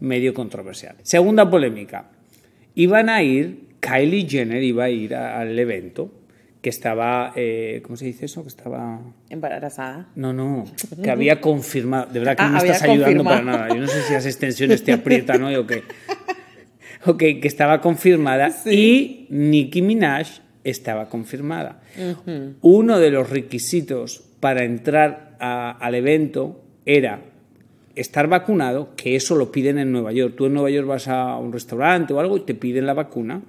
Medio 0.00 0.34
controversial. 0.34 0.96
Segunda 1.02 1.48
polémica. 1.48 2.10
Iban 2.74 3.08
a 3.08 3.22
ir, 3.22 3.68
Kylie 3.80 4.28
Jenner 4.28 4.62
iba 4.62 4.84
a 4.84 4.90
ir 4.90 5.14
al 5.14 5.58
evento 5.58 6.12
que 6.62 6.68
estaba, 6.68 7.32
eh, 7.36 7.80
¿cómo 7.82 7.96
se 7.96 8.04
dice 8.04 8.26
eso? 8.26 8.42
Que 8.42 8.48
estaba... 8.48 9.00
Embarazada. 9.30 10.08
No, 10.14 10.32
no, 10.32 10.66
que 11.02 11.10
había 11.10 11.40
confirmado. 11.40 12.12
De 12.12 12.18
verdad 12.18 12.36
que 12.36 12.42
Ah, 12.42 12.48
no 12.48 12.52
me 12.52 12.58
estás 12.58 12.82
ayudando 12.82 13.24
confirmado. 13.24 13.46
para 13.46 13.58
nada. 13.66 13.74
Yo 13.74 13.80
no 13.80 13.86
sé 13.88 14.02
si 14.02 14.12
las 14.12 14.26
extensiones 14.26 14.84
te 14.84 14.92
aprietan 14.92 15.42
hoy 15.42 15.54
o 15.56 15.66
qué. 15.66 15.82
Ok, 17.06 17.16
que 17.18 17.48
estaba 17.48 17.80
confirmada 17.80 18.50
y 18.70 19.26
Nicki 19.30 19.80
Minaj 19.80 20.40
estaba 20.64 21.08
confirmada. 21.08 21.80
Uno 22.60 22.98
de 22.98 23.10
los 23.10 23.30
requisitos 23.30 24.22
para 24.38 24.64
entrar 24.64 25.34
a- 25.40 25.70
al 25.80 25.94
evento 25.94 26.62
era 26.84 27.22
estar 28.00 28.28
vacunado, 28.28 28.90
que 28.96 29.14
eso 29.14 29.36
lo 29.36 29.52
piden 29.52 29.78
en 29.78 29.92
Nueva 29.92 30.12
York. 30.12 30.34
Tú 30.36 30.46
en 30.46 30.54
Nueva 30.54 30.70
York 30.70 30.86
vas 30.86 31.08
a 31.08 31.36
un 31.36 31.52
restaurante 31.52 32.14
o 32.14 32.20
algo 32.20 32.36
y 32.36 32.40
te 32.40 32.54
piden 32.54 32.86
la 32.86 32.94
vacuna. 32.94 33.42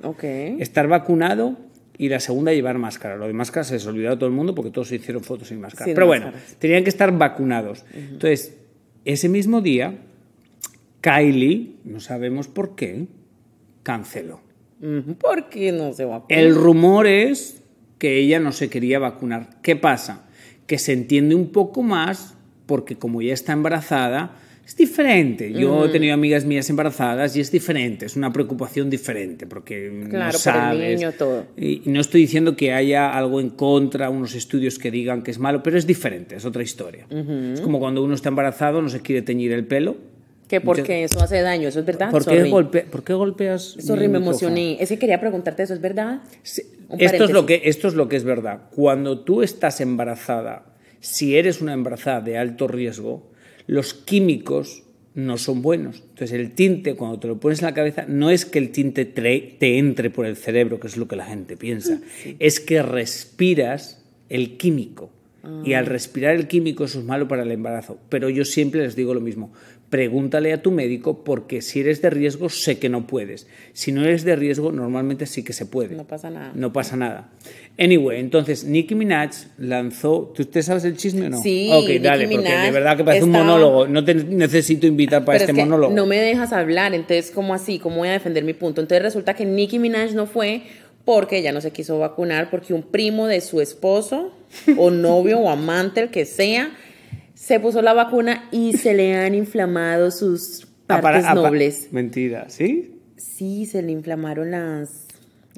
Estar 0.59 0.87
vacunado 0.87 1.57
y 1.97 2.09
la 2.09 2.19
segunda 2.19 2.51
llevar 2.51 2.77
máscara. 2.77 3.15
Lo 3.15 3.27
de 3.27 3.33
máscara 3.33 3.63
se 3.63 3.75
les 3.75 3.85
olvidó 3.85 4.11
a 4.11 4.15
todo 4.15 4.27
el 4.27 4.35
mundo 4.35 4.53
porque 4.53 4.71
todos 4.71 4.89
se 4.89 4.95
hicieron 4.95 5.23
fotos 5.23 5.47
sin 5.47 5.61
máscara. 5.61 5.85
Sin 5.85 5.93
Pero 5.93 6.07
bueno, 6.07 6.31
tenían 6.59 6.83
que 6.83 6.89
estar 6.89 7.17
vacunados. 7.17 7.85
Entonces, 7.93 8.57
ese 9.05 9.29
mismo 9.29 9.61
día, 9.61 9.99
Kylie, 10.99 11.75
no 11.85 11.99
sabemos 11.99 12.47
por 12.47 12.75
qué, 12.75 13.05
canceló. 13.83 14.41
¿Por 15.19 15.47
qué 15.49 15.71
no 15.71 15.93
se 15.93 16.05
va 16.05 16.25
El 16.27 16.55
rumor 16.55 17.05
es 17.05 17.61
que 17.99 18.17
ella 18.17 18.39
no 18.39 18.51
se 18.51 18.69
quería 18.69 18.97
vacunar. 18.97 19.61
¿Qué 19.61 19.75
pasa? 19.75 20.27
Que 20.65 20.79
se 20.79 20.91
entiende 20.91 21.35
un 21.35 21.49
poco 21.51 21.83
más 21.83 22.35
porque 22.71 22.95
como 22.95 23.21
ya 23.21 23.33
está 23.33 23.51
embarazada, 23.51 24.31
es 24.65 24.77
diferente. 24.77 25.51
Yo 25.51 25.85
he 25.85 25.89
tenido 25.89 26.13
amigas 26.13 26.45
mías 26.45 26.69
embarazadas 26.69 27.35
y 27.35 27.41
es 27.41 27.51
diferente, 27.51 28.05
es 28.05 28.15
una 28.15 28.31
preocupación 28.31 28.89
diferente 28.89 29.45
porque 29.45 29.91
Claro, 30.09 30.37
no 30.37 30.43
por 30.43 30.53
el 30.53 30.61
sabes. 30.61 30.99
niño, 30.99 31.11
todo. 31.11 31.47
Y 31.57 31.81
no 31.87 31.99
estoy 31.99 32.21
diciendo 32.21 32.55
que 32.55 32.71
haya 32.71 33.11
algo 33.11 33.41
en 33.41 33.49
contra, 33.49 34.09
unos 34.09 34.33
estudios 34.35 34.79
que 34.79 34.89
digan 34.89 35.21
que 35.23 35.31
es 35.31 35.39
malo, 35.39 35.61
pero 35.63 35.77
es 35.77 35.85
diferente, 35.85 36.35
es 36.37 36.45
otra 36.45 36.63
historia. 36.63 37.07
Es 37.53 37.59
como 37.59 37.79
cuando 37.79 38.01
uno 38.03 38.13
está 38.13 38.29
embarazado, 38.29 38.81
no 38.81 38.87
se 38.87 39.01
quiere 39.01 39.21
teñir 39.21 39.51
el 39.51 39.65
pelo. 39.65 39.97
Que 40.47 40.61
porque 40.61 41.03
eso 41.03 41.19
hace 41.21 41.41
daño, 41.41 41.67
¿eso 41.67 41.79
es 41.81 41.85
verdad? 41.85 42.09
¿Por 42.11 42.23
qué, 42.25 42.43
golpe- 42.49 42.85
por 42.85 43.03
qué 43.03 43.13
golpeas? 43.13 43.75
Sorry, 43.79 44.07
me 44.07 44.19
emocioné. 44.19 44.77
Es 44.79 44.87
que 44.89 44.97
quería 44.99 45.19
preguntarte, 45.19 45.63
¿eso 45.63 45.73
es 45.73 45.81
verdad? 45.81 46.21
Sí, 46.43 46.61
Esto 46.97 47.23
es, 47.25 47.31
lo 47.31 47.45
que, 47.45 47.61
esto 47.65 47.87
es 47.89 47.93
lo 47.95 48.07
que 48.07 48.15
es 48.17 48.23
verdad. 48.25 48.63
Cuando 48.75 49.19
tú 49.19 49.41
estás 49.43 49.79
embarazada, 49.81 50.65
si 51.01 51.35
eres 51.35 51.61
una 51.61 51.73
embarazada 51.73 52.21
de 52.21 52.37
alto 52.37 52.67
riesgo, 52.67 53.29
los 53.67 53.93
químicos 53.93 54.83
no 55.13 55.37
son 55.37 55.61
buenos. 55.61 55.97
Entonces 55.97 56.31
el 56.31 56.51
tinte, 56.51 56.95
cuando 56.95 57.19
te 57.19 57.27
lo 57.27 57.39
pones 57.39 57.59
en 57.59 57.65
la 57.65 57.73
cabeza, 57.73 58.05
no 58.07 58.29
es 58.29 58.45
que 58.45 58.59
el 58.59 58.71
tinte 58.71 59.05
te 59.05 59.77
entre 59.77 60.09
por 60.09 60.25
el 60.25 60.37
cerebro, 60.37 60.79
que 60.79 60.87
es 60.87 60.97
lo 60.97 61.07
que 61.07 61.15
la 61.15 61.25
gente 61.25 61.57
piensa, 61.57 61.99
es 62.39 62.59
que 62.59 62.81
respiras 62.81 64.03
el 64.29 64.57
químico. 64.57 65.11
Y 65.65 65.73
al 65.73 65.87
respirar 65.87 66.35
el 66.35 66.47
químico 66.47 66.83
eso 66.83 66.99
es 66.99 67.05
malo 67.05 67.27
para 67.27 67.41
el 67.41 67.51
embarazo. 67.51 67.97
Pero 68.09 68.29
yo 68.29 68.45
siempre 68.45 68.81
les 68.81 68.95
digo 68.95 69.15
lo 69.15 69.21
mismo. 69.21 69.51
Pregúntale 69.91 70.53
a 70.53 70.61
tu 70.61 70.71
médico 70.71 71.21
porque 71.25 71.61
si 71.61 71.81
eres 71.81 72.01
de 72.01 72.09
riesgo 72.09 72.47
sé 72.47 72.79
que 72.79 72.87
no 72.87 73.05
puedes. 73.07 73.45
Si 73.73 73.91
no 73.91 74.05
eres 74.05 74.23
de 74.23 74.37
riesgo 74.37 74.71
normalmente 74.71 75.25
sí 75.25 75.43
que 75.43 75.51
se 75.51 75.65
puede. 75.65 75.95
No 75.95 76.05
pasa 76.07 76.29
nada. 76.29 76.53
No 76.55 76.71
pasa 76.71 76.95
nada. 76.95 77.29
Anyway, 77.77 78.21
entonces 78.21 78.63
Nicki 78.63 78.95
Minaj 78.95 79.31
lanzó. 79.57 80.31
¿Tú 80.33 80.45
te 80.45 80.63
sabes 80.63 80.85
el 80.85 80.95
chisme 80.95 81.25
o 81.25 81.29
no? 81.31 81.41
Sí, 81.41 81.69
Ok, 81.73 81.81
Nicki 81.89 81.99
dale, 81.99 82.23
porque 82.23 82.37
Minaj 82.37 82.65
de 82.67 82.71
verdad 82.71 82.95
que 82.95 83.03
parece 83.03 83.25
un 83.25 83.31
monólogo. 83.31 83.85
No 83.85 84.05
te 84.05 84.15
necesito 84.15 84.87
invitar 84.87 85.25
para 85.25 85.37
Pero 85.39 85.43
este 85.43 85.51
es 85.51 85.55
que 85.57 85.63
monólogo. 85.69 85.93
no 85.93 86.05
me 86.05 86.21
dejas 86.21 86.53
hablar, 86.53 86.93
entonces, 86.93 87.29
¿cómo 87.29 87.53
así? 87.53 87.77
¿Cómo 87.77 87.97
voy 87.97 88.07
a 88.07 88.13
defender 88.13 88.45
mi 88.45 88.53
punto? 88.53 88.79
Entonces 88.79 89.03
resulta 89.03 89.33
que 89.33 89.43
Nicki 89.43 89.77
Minaj 89.77 90.13
no 90.13 90.25
fue 90.25 90.61
porque 91.03 91.39
ella 91.39 91.51
no 91.51 91.59
se 91.59 91.71
quiso 91.71 91.99
vacunar, 91.99 92.49
porque 92.49 92.73
un 92.73 92.83
primo 92.83 93.27
de 93.27 93.41
su 93.41 93.59
esposo, 93.59 94.31
o 94.77 94.89
novio, 94.89 95.39
o 95.39 95.49
amante, 95.49 95.99
el 95.99 96.11
que 96.11 96.25
sea, 96.25 96.71
se 97.41 97.59
puso 97.59 97.81
la 97.81 97.93
vacuna 97.93 98.47
y 98.51 98.73
se 98.73 98.93
le 98.93 99.15
han 99.15 99.33
inflamado 99.33 100.11
sus 100.11 100.67
partes 100.85 101.25
ah, 101.25 101.33
nobles. 101.33 101.87
Mentira, 101.91 102.47
¿sí? 102.49 102.99
Sí, 103.17 103.65
se 103.65 103.81
le 103.81 103.91
inflamaron 103.91 104.51
las... 104.51 105.07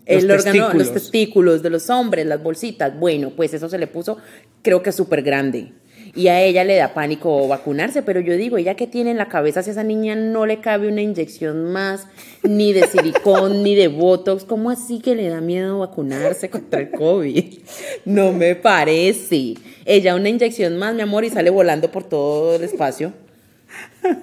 Los 0.08 0.24
el 0.24 0.32
órgano, 0.32 0.60
los 0.60 0.72
testículos. 0.72 0.94
testículos 0.94 1.62
de 1.62 1.70
los 1.70 1.90
hombres, 1.90 2.26
las 2.26 2.42
bolsitas. 2.42 2.98
Bueno, 2.98 3.32
pues 3.36 3.54
eso 3.54 3.68
se 3.68 3.78
le 3.78 3.88
puso, 3.88 4.18
creo 4.62 4.82
que 4.82 4.94
súper 4.94 5.24
grande. 5.24 5.74
Y 6.16 6.28
a 6.28 6.42
ella 6.44 6.64
le 6.64 6.76
da 6.76 6.94
pánico 6.94 7.48
vacunarse, 7.48 8.04
pero 8.04 8.20
yo 8.20 8.38
digo, 8.38 8.58
ella 8.58 8.76
que 8.76 8.86
tiene 8.86 9.10
en 9.10 9.18
la 9.18 9.30
cabeza 9.30 9.64
si 9.64 9.72
a 9.72 9.74
esa 9.74 9.84
niña 9.84 10.14
no 10.16 10.46
le 10.46 10.60
cabe 10.60 10.88
una 10.88 11.02
inyección 11.02 11.72
más, 11.72 12.08
ni 12.44 12.72
de 12.72 12.86
silicón, 12.86 13.64
ni 13.64 13.74
de 13.74 13.88
botox, 13.88 14.44
¿cómo 14.44 14.70
así 14.70 15.00
que 15.00 15.16
le 15.16 15.28
da 15.28 15.42
miedo 15.42 15.80
vacunarse 15.80 16.52
contra 16.52 16.82
el 16.82 16.92
COVID? 16.92 17.58
No 18.06 18.32
me 18.32 18.54
parece. 18.56 19.56
Ella 19.86 20.14
una 20.16 20.30
inyección 20.30 20.78
más, 20.78 20.94
mi 20.94 21.02
amor, 21.02 21.26
y 21.26 21.32
sale 21.32 21.50
volando 21.50 21.90
por 21.90 22.04
todo 22.04 22.56
el 22.58 22.64
espacio. 22.64 23.12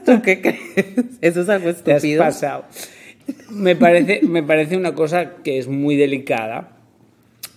¿Tú 0.07 0.23
qué 0.23 0.41
crees? 0.41 0.85
Eso 1.21 1.41
es 1.41 1.49
algo 1.49 1.75
Te 1.75 1.93
has 1.93 2.05
estúpido. 2.05 2.23
pasado. 2.23 2.67
Me 3.51 3.75
parece, 3.75 4.21
me 4.23 4.45
parece 4.45 4.77
una 4.77 4.95
cosa 4.95 5.35
que 5.43 5.59
es 5.59 5.67
muy 5.67 5.97
delicada. 5.97 6.77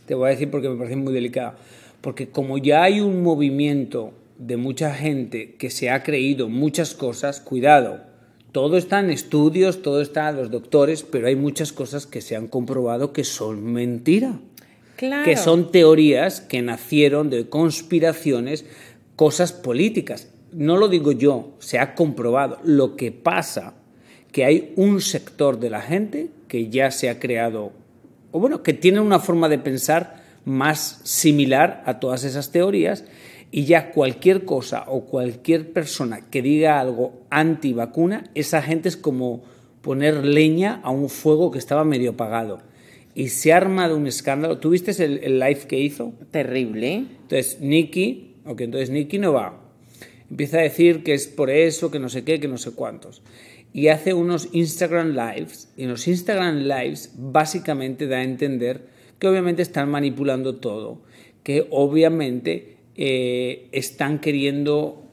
Te 0.07 0.15
voy 0.15 0.27
a 0.27 0.31
decir 0.31 0.49
porque 0.49 0.69
me 0.69 0.75
parece 0.75 0.95
muy 0.95 1.13
delicada. 1.13 1.55
Porque 2.01 2.29
como 2.29 2.57
ya 2.57 2.81
hay 2.83 2.99
un 2.99 3.21
movimiento 3.21 4.11
de 4.47 4.57
mucha 4.57 4.93
gente 4.93 5.55
que 5.55 5.69
se 5.69 5.89
ha 5.89 6.03
creído 6.03 6.49
muchas 6.49 6.93
cosas, 6.93 7.39
cuidado. 7.39 8.01
Todo 8.51 8.77
está 8.77 8.99
en 8.99 9.09
estudios, 9.09 9.81
todo 9.81 10.01
está 10.01 10.29
en 10.29 10.35
los 10.35 10.51
doctores, 10.51 11.03
pero 11.03 11.27
hay 11.27 11.35
muchas 11.35 11.71
cosas 11.71 12.05
que 12.05 12.21
se 12.21 12.35
han 12.35 12.47
comprobado 12.47 13.13
que 13.13 13.23
son 13.23 13.63
mentira. 13.73 14.39
Claro. 14.95 15.25
que 15.25 15.35
son 15.35 15.71
teorías 15.71 16.39
que 16.39 16.61
nacieron 16.61 17.31
de 17.31 17.49
conspiraciones, 17.49 18.63
cosas 19.15 19.51
políticas. 19.51 20.29
No 20.51 20.77
lo 20.77 20.87
digo 20.87 21.11
yo, 21.11 21.55
se 21.59 21.79
ha 21.79 21.95
comprobado. 21.95 22.59
Lo 22.63 22.95
que 22.95 23.11
pasa 23.11 23.73
que 24.31 24.45
hay 24.45 24.71
un 24.75 25.01
sector 25.01 25.59
de 25.59 25.71
la 25.71 25.81
gente 25.81 26.29
que 26.47 26.69
ya 26.69 26.91
se 26.91 27.09
ha 27.09 27.19
creado, 27.19 27.71
o 28.31 28.39
bueno, 28.39 28.61
que 28.61 28.73
tiene 28.73 28.99
una 28.99 29.19
forma 29.19 29.49
de 29.49 29.57
pensar 29.57 30.23
más 30.45 31.01
similar 31.03 31.81
a 31.85 31.99
todas 31.99 32.23
esas 32.23 32.51
teorías 32.51 33.03
y 33.55 33.65
ya 33.65 33.91
cualquier 33.91 34.45
cosa 34.45 34.85
o 34.87 35.05
cualquier 35.05 35.73
persona 35.73 36.27
que 36.31 36.41
diga 36.41 36.79
algo 36.79 37.21
anti-vacuna, 37.29 38.31
esa 38.33 38.63
gente 38.63 38.89
es 38.89 38.97
como 38.97 39.43
poner 39.83 40.25
leña 40.25 40.81
a 40.81 40.89
un 40.89 41.07
fuego 41.07 41.51
que 41.51 41.59
estaba 41.59 41.83
medio 41.83 42.11
apagado. 42.13 42.63
Y 43.13 43.27
se 43.27 43.53
ha 43.53 43.57
armado 43.57 43.95
un 43.95 44.07
escándalo. 44.07 44.57
¿Tuviste 44.57 44.91
el, 45.05 45.19
el 45.19 45.39
live 45.39 45.67
que 45.67 45.79
hizo? 45.79 46.13
Terrible. 46.31 46.95
Entonces, 46.95 47.59
Nicky, 47.61 48.37
ok, 48.43 48.61
entonces 48.61 48.89
Nicky 48.89 49.19
no 49.19 49.33
va. 49.33 49.61
Empieza 50.31 50.57
a 50.57 50.61
decir 50.61 51.03
que 51.03 51.13
es 51.13 51.27
por 51.27 51.51
eso, 51.51 51.91
que 51.91 51.99
no 51.99 52.09
sé 52.09 52.23
qué, 52.23 52.39
que 52.39 52.47
no 52.47 52.57
sé 52.57 52.71
cuántos. 52.71 53.21
Y 53.71 53.89
hace 53.89 54.15
unos 54.15 54.49
Instagram 54.51 55.11
Lives. 55.11 55.71
Y 55.77 55.83
en 55.83 55.89
los 55.89 56.07
Instagram 56.07 56.63
Lives 56.63 57.11
básicamente 57.19 58.07
da 58.07 58.17
a 58.17 58.23
entender 58.23 58.87
que 59.19 59.27
obviamente 59.27 59.61
están 59.61 59.91
manipulando 59.91 60.55
todo. 60.55 61.03
Que 61.43 61.67
obviamente 61.69 62.73
eh, 62.95 63.67
están 63.71 64.19
queriendo 64.19 65.03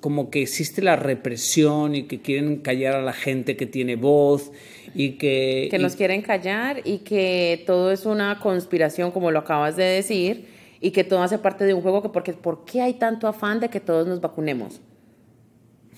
como 0.00 0.30
que 0.30 0.42
existe 0.42 0.80
la 0.82 0.96
represión 0.96 1.94
y 1.94 2.04
que 2.04 2.20
quieren 2.20 2.58
callar 2.58 2.94
a 2.94 3.02
la 3.02 3.12
gente 3.12 3.56
que 3.56 3.66
tiene 3.66 3.96
voz 3.96 4.52
y 4.94 5.12
que... 5.12 5.68
que 5.70 5.78
nos 5.78 5.96
quieren 5.96 6.22
callar 6.22 6.82
y 6.84 6.98
que 6.98 7.64
todo 7.66 7.90
es 7.90 8.06
una 8.06 8.38
conspiración, 8.38 9.10
como 9.10 9.30
lo 9.30 9.40
acabas 9.40 9.76
de 9.76 9.84
decir, 9.84 10.46
y 10.80 10.92
que 10.92 11.02
todo 11.02 11.22
hace 11.22 11.38
parte 11.38 11.64
de 11.64 11.74
un 11.74 11.82
juego 11.82 12.02
que 12.02 12.10
porque 12.10 12.32
¿por 12.32 12.64
qué 12.64 12.80
hay 12.80 12.94
tanto 12.94 13.26
afán 13.26 13.58
de 13.58 13.68
que 13.68 13.80
todos 13.80 14.06
nos 14.06 14.20
vacunemos? 14.20 14.80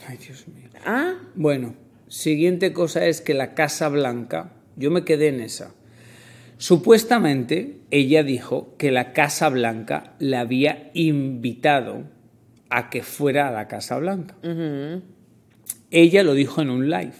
Ay, 0.09 0.17
Dios 0.17 0.49
mío. 0.49 0.69
Ah, 0.87 1.17
Bueno, 1.35 1.75
Siguiente 2.11 2.73
cosa 2.73 3.07
es 3.07 3.21
que 3.21 3.35
la 3.35 3.55
Casa 3.55 3.89
Blanca, 3.89 4.51
yo 4.75 4.91
me 4.91 5.05
quedé 5.05 5.29
en 5.29 5.39
esa. 5.39 5.73
Supuestamente 6.61 7.79
ella 7.90 8.23
dijo 8.23 8.75
que 8.76 8.90
la 8.90 9.14
Casa 9.14 9.49
Blanca 9.49 10.12
le 10.19 10.37
había 10.37 10.90
invitado 10.93 12.05
a 12.69 12.90
que 12.90 13.02
fuera 13.02 13.49
a 13.49 13.50
la 13.50 13.67
Casa 13.67 13.97
Blanca. 13.97 14.37
Ella 15.90 16.23
lo 16.23 16.35
dijo 16.35 16.61
en 16.61 16.69
un 16.69 16.90
live. 16.90 17.14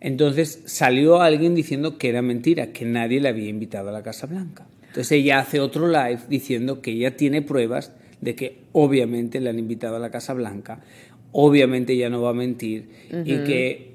Entonces 0.00 0.62
salió 0.66 1.22
alguien 1.22 1.54
diciendo 1.54 1.96
que 1.96 2.10
era 2.10 2.20
mentira, 2.20 2.72
que 2.72 2.84
nadie 2.84 3.20
le 3.20 3.30
había 3.30 3.48
invitado 3.48 3.88
a 3.88 3.92
la 3.92 4.02
Casa 4.02 4.26
Blanca. 4.26 4.66
Entonces 4.88 5.12
ella 5.12 5.38
hace 5.38 5.58
otro 5.58 5.88
live 5.88 6.20
diciendo 6.28 6.82
que 6.82 6.90
ella 6.90 7.16
tiene 7.16 7.40
pruebas 7.40 7.96
de 8.20 8.34
que 8.34 8.58
obviamente 8.72 9.40
le 9.40 9.48
han 9.48 9.58
invitado 9.58 9.96
a 9.96 9.98
la 9.98 10.10
Casa 10.10 10.34
Blanca, 10.34 10.80
obviamente 11.32 11.94
ella 11.94 12.10
no 12.10 12.20
va 12.20 12.30
a 12.30 12.34
mentir 12.34 12.90
y 13.24 13.44
que 13.44 13.89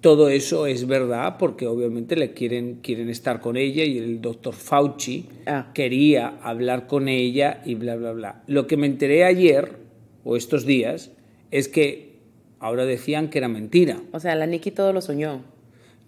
todo 0.00 0.28
eso 0.28 0.66
es 0.66 0.86
verdad 0.86 1.36
porque 1.38 1.66
obviamente 1.66 2.16
le 2.16 2.32
quieren, 2.32 2.76
quieren 2.82 3.08
estar 3.10 3.40
con 3.40 3.56
ella 3.56 3.84
y 3.84 3.98
el 3.98 4.20
doctor 4.20 4.54
Fauci 4.54 5.26
Ah. 5.46 5.70
quería 5.74 6.38
hablar 6.42 6.86
con 6.86 7.08
ella 7.08 7.62
y 7.64 7.74
bla, 7.74 7.96
bla, 7.96 8.12
bla. 8.12 8.42
Lo 8.46 8.66
que 8.66 8.76
me 8.76 8.86
enteré 8.86 9.24
ayer 9.24 9.76
o 10.24 10.36
estos 10.36 10.64
días 10.64 11.10
es 11.50 11.68
que 11.68 12.10
ahora 12.58 12.84
decían 12.86 13.28
que 13.30 13.38
era 13.38 13.48
mentira. 13.48 14.00
O 14.12 14.20
sea, 14.20 14.34
la 14.34 14.46
Nikki 14.46 14.70
todo 14.70 14.92
lo 14.92 15.00
soñó. 15.00 15.42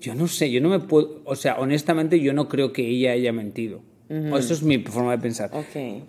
Yo 0.00 0.14
no 0.14 0.26
sé, 0.26 0.50
yo 0.50 0.60
no 0.60 0.68
me 0.68 0.80
puedo, 0.80 1.20
o 1.24 1.36
sea, 1.36 1.56
honestamente 1.60 2.18
yo 2.20 2.32
no 2.32 2.48
creo 2.48 2.72
que 2.72 2.86
ella 2.86 3.12
haya 3.12 3.32
mentido. 3.32 3.80
Eso 4.08 4.52
es 4.52 4.62
mi 4.62 4.76
forma 4.78 5.12
de 5.12 5.22
pensar. 5.22 5.50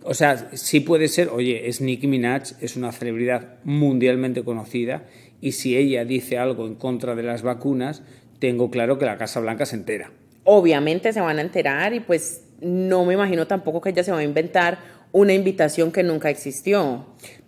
O 0.03 0.13
sea, 0.13 0.49
sí 0.57 0.81
puede 0.81 1.07
ser, 1.07 1.29
oye, 1.29 1.69
es 1.69 1.79
Nicki 1.79 2.05
Minaj, 2.07 2.51
es 2.59 2.75
una 2.75 2.91
celebridad 2.91 3.59
mundialmente 3.63 4.43
conocida 4.43 5.05
y 5.43 5.51
si 5.51 5.75
ella 5.75 6.05
dice 6.05 6.37
algo 6.37 6.65
en 6.65 6.75
contra 6.75 7.15
de 7.15 7.23
las 7.23 7.41
vacunas, 7.41 8.01
tengo 8.39 8.71
claro 8.71 8.97
que 8.97 9.03
la 9.03 9.17
Casa 9.17 9.41
Blanca 9.41 9.65
se 9.65 9.75
entera. 9.75 10.09
Obviamente 10.45 11.11
se 11.11 11.19
van 11.19 11.37
a 11.37 11.41
enterar 11.41 11.93
y 11.93 11.99
pues 11.99 12.45
no 12.61 13.03
me 13.03 13.15
imagino 13.15 13.45
tampoco 13.45 13.81
que 13.81 13.89
ella 13.89 14.05
se 14.05 14.13
va 14.13 14.19
a 14.19 14.23
inventar 14.23 14.79
una 15.11 15.33
invitación 15.33 15.91
que 15.91 16.01
nunca 16.01 16.29
existió. 16.29 17.07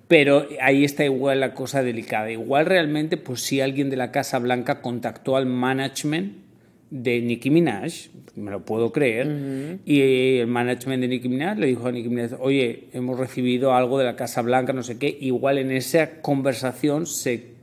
Pero 0.09 0.45
ahí 0.59 0.83
está 0.83 1.05
igual 1.05 1.39
la 1.39 1.53
cosa 1.53 1.83
delicada. 1.83 2.29
Igual 2.29 2.65
realmente, 2.65 3.15
pues 3.15 3.39
si 3.39 3.61
alguien 3.61 3.89
de 3.89 3.95
la 3.95 4.11
Casa 4.11 4.39
Blanca 4.39 4.81
contactó 4.81 5.37
al 5.37 5.45
management 5.45 6.33
de 6.89 7.21
Nicki 7.21 7.49
Minaj, 7.49 8.09
me 8.35 8.51
lo 8.51 8.65
puedo 8.65 8.91
creer, 8.91 9.79
y 9.85 10.37
el 10.39 10.47
management 10.47 11.01
de 11.01 11.07
Nicki 11.07 11.29
Minaj 11.29 11.57
le 11.57 11.67
dijo 11.67 11.87
a 11.87 11.93
Nicki 11.93 12.09
Minaj, 12.09 12.33
oye, 12.41 12.89
hemos 12.91 13.17
recibido 13.17 13.73
algo 13.73 13.97
de 13.97 14.03
la 14.03 14.17
Casa 14.17 14.41
Blanca, 14.41 14.73
no 14.73 14.83
sé 14.83 14.99
qué, 14.99 15.17
igual 15.21 15.57
en 15.59 15.71
esa 15.71 16.21
conversación 16.21 17.05
se 17.05 17.54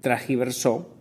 tragiversó 0.00 0.94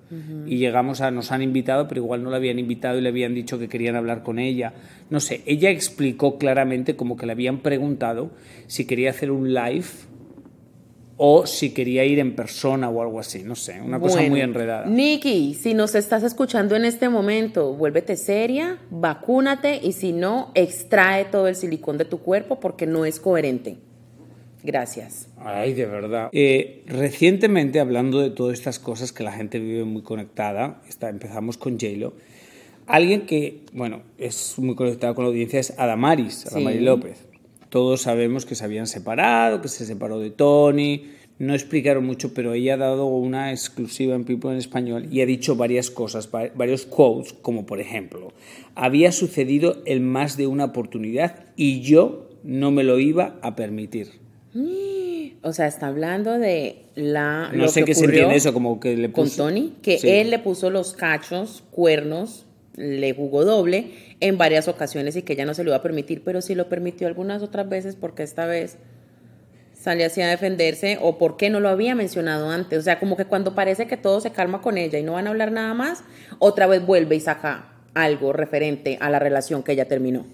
y 0.47 0.57
llegamos 0.57 1.01
a, 1.01 1.11
nos 1.11 1.31
han 1.31 1.43
invitado, 1.43 1.87
pero 1.87 2.01
igual 2.01 2.23
no 2.23 2.31
la 2.31 2.37
habían 2.37 2.57
invitado 2.57 2.97
y 2.97 3.01
le 3.01 3.09
habían 3.09 3.35
dicho 3.35 3.59
que 3.59 3.69
querían 3.69 3.95
hablar 3.95 4.23
con 4.23 4.39
ella. 4.39 4.73
No 5.11 5.19
sé, 5.19 5.43
ella 5.45 5.69
explicó 5.69 6.39
claramente 6.39 6.95
como 6.95 7.15
que 7.15 7.27
le 7.27 7.33
habían 7.33 7.59
preguntado 7.59 8.31
si 8.65 8.85
quería 8.85 9.11
hacer 9.11 9.29
un 9.29 9.53
live 9.53 9.85
o 11.21 11.45
si 11.45 11.71
quería 11.71 12.05
ir 12.05 12.17
en 12.17 12.33
persona 12.33 12.89
o 12.89 13.01
algo 13.01 13.19
así, 13.19 13.43
no 13.43 13.53
sé, 13.53 13.81
una 13.81 13.99
cosa 13.99 14.21
muy 14.21 14.39
enredada. 14.39 14.87
Nikki, 14.87 15.53
si 15.53 15.73
nos 15.73 15.93
estás 15.93 16.23
escuchando 16.23 16.75
en 16.75 16.85
este 16.85 17.09
momento, 17.09 17.73
vuélvete 17.73 18.15
seria, 18.15 18.79
vacúnate 18.89 19.79
y 19.83 19.91
si 19.91 20.13
no, 20.13 20.51
extrae 20.55 21.25
todo 21.25 21.47
el 21.47 21.55
silicón 21.55 21.97
de 21.97 22.05
tu 22.05 22.19
cuerpo 22.19 22.59
porque 22.59 22.87
no 22.87 23.05
es 23.05 23.19
coherente. 23.19 23.77
Gracias. 24.63 25.27
Ay, 25.37 25.73
de 25.73 25.85
verdad. 25.85 26.29
Eh, 26.33 26.83
recientemente, 26.87 27.79
hablando 27.79 28.19
de 28.19 28.29
todas 28.29 28.57
estas 28.57 28.77
cosas 28.79 29.13
que 29.13 29.23
la 29.23 29.31
gente 29.31 29.59
vive 29.59 29.85
muy 29.85 30.01
conectada, 30.01 30.81
está, 30.87 31.09
empezamos 31.09 31.57
con 31.57 31.73
J-Lo. 31.79 32.13
Alguien 32.85 33.25
que, 33.25 33.61
bueno, 33.73 34.01
es 34.17 34.55
muy 34.57 34.75
conectado 34.75 35.15
con 35.15 35.23
la 35.25 35.29
audiencia 35.29 35.59
es 35.59 35.77
Adamaris, 35.79 36.47
Adamaris 36.47 36.79
Sí. 36.79 36.85
López. 36.85 37.25
Todos 37.69 38.01
sabemos 38.01 38.45
que 38.45 38.55
se 38.55 38.63
habían 38.65 38.87
separado, 38.87 39.61
que 39.61 39.67
se 39.67 39.85
separó 39.85 40.19
de 40.19 40.31
Tony. 40.31 41.03
No 41.37 41.53
explicaron 41.53 42.03
mucho, 42.05 42.33
pero 42.33 42.53
ella 42.53 42.73
ha 42.73 42.77
dado 42.77 43.05
una 43.05 43.51
exclusiva 43.51 44.13
en 44.15 44.25
People 44.25 44.51
en 44.51 44.57
Español 44.57 45.07
y 45.09 45.21
ha 45.21 45.25
dicho 45.25 45.55
varias 45.55 45.89
cosas, 45.89 46.29
va- 46.35 46.49
varios 46.53 46.85
quotes, 46.85 47.31
como 47.31 47.65
por 47.65 47.79
ejemplo, 47.79 48.33
había 48.75 49.11
sucedido 49.13 49.81
en 49.85 50.03
más 50.05 50.35
de 50.35 50.47
una 50.47 50.65
oportunidad 50.65 51.45
y 51.55 51.79
yo 51.81 52.27
no 52.43 52.71
me 52.71 52.83
lo 52.83 52.99
iba 52.99 53.37
a 53.41 53.55
permitir. 53.55 54.07
O 55.41 55.53
sea, 55.53 55.67
está 55.67 55.87
hablando 55.87 56.39
de 56.39 56.83
la. 56.95 57.49
No 57.53 57.63
lo 57.63 57.67
sé 57.67 57.83
qué 57.83 57.93
se 57.95 58.05
entiende 58.05 58.35
eso, 58.35 58.53
como 58.53 58.79
que 58.79 58.97
le 58.97 59.11
Con. 59.11 59.29
Tony, 59.29 59.75
que 59.81 59.99
Sí. 59.99 60.09
él 60.09 60.29
le 60.31 60.39
puso 60.39 60.69
los 60.69 60.93
cachos, 60.93 61.63
cuernos, 61.71 62.45
le 62.75 63.13
jugó 63.13 63.45
doble 63.45 63.91
en 64.19 64.37
varias 64.37 64.67
ocasiones 64.67 65.15
y 65.15 65.21
que 65.21 65.33
ella 65.33 65.45
no 65.45 65.53
se 65.53 65.63
lo 65.63 65.69
iba 65.69 65.77
a 65.77 65.83
permitir, 65.83 66.23
pero 66.23 66.41
sí 66.41 66.55
lo 66.55 66.67
permitió 66.67 67.07
algunas 67.07 67.41
otras 67.43 67.69
veces 67.69 67.95
porque 67.95 68.23
esta 68.23 68.45
vez 68.45 68.77
sale 69.73 70.03
así 70.03 70.21
a 70.21 70.27
defenderse 70.27 70.97
o 71.01 71.17
por 71.17 71.37
qué 71.37 71.49
no 71.49 71.59
lo 71.59 71.69
había 71.69 71.95
mencionado 71.95 72.49
antes. 72.49 72.79
O 72.79 72.81
sea, 72.81 72.99
como 72.99 73.15
que 73.15 73.25
cuando 73.25 73.55
parece 73.55 73.87
que 73.87 73.97
todo 73.97 74.19
se 74.19 74.31
calma 74.31 74.61
con 74.61 74.77
ella 74.77 74.99
y 74.99 75.03
no 75.03 75.13
van 75.13 75.27
a 75.27 75.29
hablar 75.29 75.51
nada 75.51 75.73
más, 75.73 76.03
otra 76.39 76.67
vez 76.67 76.85
vuelve 76.85 77.15
y 77.15 77.19
saca 77.21 77.73
algo 77.93 78.33
referente 78.33 78.97
a 78.99 79.09
la 79.09 79.19
relación 79.19 79.63
que 79.63 79.71
ella 79.73 79.87
terminó. 79.87 80.25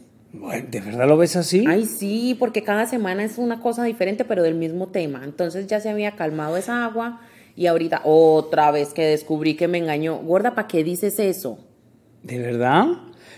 ¿De 0.70 0.80
verdad 0.82 1.08
lo 1.08 1.18
ves 1.18 1.36
así? 1.36 1.66
Ay, 1.68 1.86
sí, 1.86 2.36
porque 2.40 2.64
cada 2.64 2.86
semana 2.86 3.24
es 3.24 3.38
una 3.38 3.60
cosa 3.62 3.84
diferente, 3.84 4.26
pero 4.26 4.44
del 4.44 4.56
mismo 4.56 4.88
tema. 4.88 5.22
Entonces 5.24 5.68
ya 5.68 5.80
se 5.80 5.90
había 5.90 6.12
calmado 6.12 6.58
esa 6.58 6.86
agua 6.86 7.22
y 7.56 7.68
ahorita 7.68 8.02
otra 8.04 8.72
vez 8.72 8.94
que 8.94 9.04
descubrí 9.04 9.56
que 9.56 9.68
me 9.68 9.78
engañó. 9.78 10.18
Gorda, 10.18 10.56
¿para 10.56 10.68
qué 10.68 10.84
dices 10.84 11.20
eso? 11.20 11.60
¿De 12.24 12.40
verdad? 12.40 12.86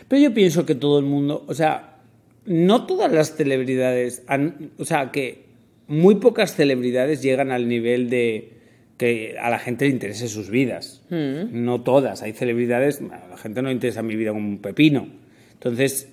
Pero 0.08 0.22
yo 0.22 0.34
pienso 0.34 0.66
que 0.66 0.76
todo 0.76 1.00
el 1.00 1.06
mundo, 1.06 1.44
o 1.48 1.54
sea, 1.54 1.98
no 2.46 2.86
todas 2.86 3.12
las 3.12 3.36
celebridades, 3.36 4.24
han- 4.28 4.72
o 4.78 4.86
sea, 4.86 5.12
que 5.12 5.46
muy 5.88 6.16
pocas 6.16 6.56
celebridades 6.56 7.22
llegan 7.22 7.52
al 7.52 7.68
nivel 7.68 8.10
de 8.10 8.54
que 8.98 9.36
a 9.40 9.50
la 9.50 9.60
gente 9.60 9.86
le 9.86 9.92
interese 9.92 10.28
sus 10.28 10.50
vidas. 10.50 11.04
No 11.10 11.82
todas. 11.82 12.24
Hay 12.24 12.34
celebridades, 12.34 13.02
a 13.02 13.28
la 13.30 13.38
gente 13.38 13.62
no 13.62 13.68
le 13.68 13.76
interesa 13.76 14.02
mi 14.02 14.16
vida 14.16 14.32
como 14.32 14.48
un 14.48 14.58
pepino. 14.60 15.08
Entonces, 15.54 16.10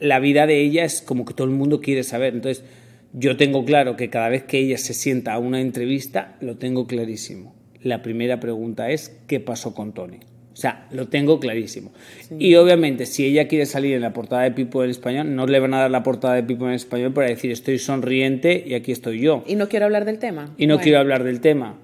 la 0.00 0.18
vida 0.20 0.46
de 0.46 0.60
ella 0.60 0.84
es 0.84 1.02
como 1.02 1.24
que 1.24 1.34
todo 1.34 1.46
el 1.46 1.52
mundo 1.52 1.80
quiere 1.80 2.02
saber. 2.02 2.34
Entonces, 2.34 2.64
yo 3.12 3.36
tengo 3.36 3.64
claro 3.64 3.96
que 3.96 4.10
cada 4.10 4.28
vez 4.28 4.44
que 4.44 4.58
ella 4.58 4.78
se 4.78 4.94
sienta 4.94 5.32
a 5.34 5.38
una 5.38 5.60
entrevista, 5.60 6.36
lo 6.40 6.56
tengo 6.56 6.86
clarísimo. 6.86 7.54
La 7.82 8.02
primera 8.02 8.40
pregunta 8.40 8.90
es, 8.90 9.16
¿qué 9.26 9.40
pasó 9.40 9.74
con 9.74 9.92
Tony? 9.92 10.18
O 10.52 10.56
sea, 10.56 10.86
lo 10.90 11.08
tengo 11.08 11.40
clarísimo. 11.40 11.90
Y 12.38 12.54
obviamente, 12.56 13.06
si 13.06 13.24
ella 13.24 13.48
quiere 13.48 13.64
salir 13.66 13.94
en 13.94 14.02
la 14.02 14.12
portada 14.12 14.42
de 14.42 14.50
Pipo 14.50 14.84
en 14.84 14.90
español, 14.90 15.34
no 15.34 15.46
le 15.46 15.58
van 15.58 15.72
a 15.74 15.80
dar 15.80 15.90
la 15.90 16.02
portada 16.02 16.34
de 16.34 16.42
Pipo 16.42 16.66
en 16.68 16.74
español 16.74 17.12
para 17.14 17.28
decir, 17.28 17.50
estoy 17.50 17.78
sonriente 17.78 18.62
y 18.66 18.74
aquí 18.74 18.92
estoy 18.92 19.20
yo. 19.20 19.42
Y 19.46 19.54
no 19.54 19.68
quiero 19.68 19.86
hablar 19.86 20.04
del 20.04 20.18
tema. 20.18 20.54
Y 20.58 20.66
no 20.66 20.74
Bueno. 20.74 20.82
quiero 20.82 20.98
hablar 20.98 21.24
del 21.24 21.40
tema. 21.40 21.78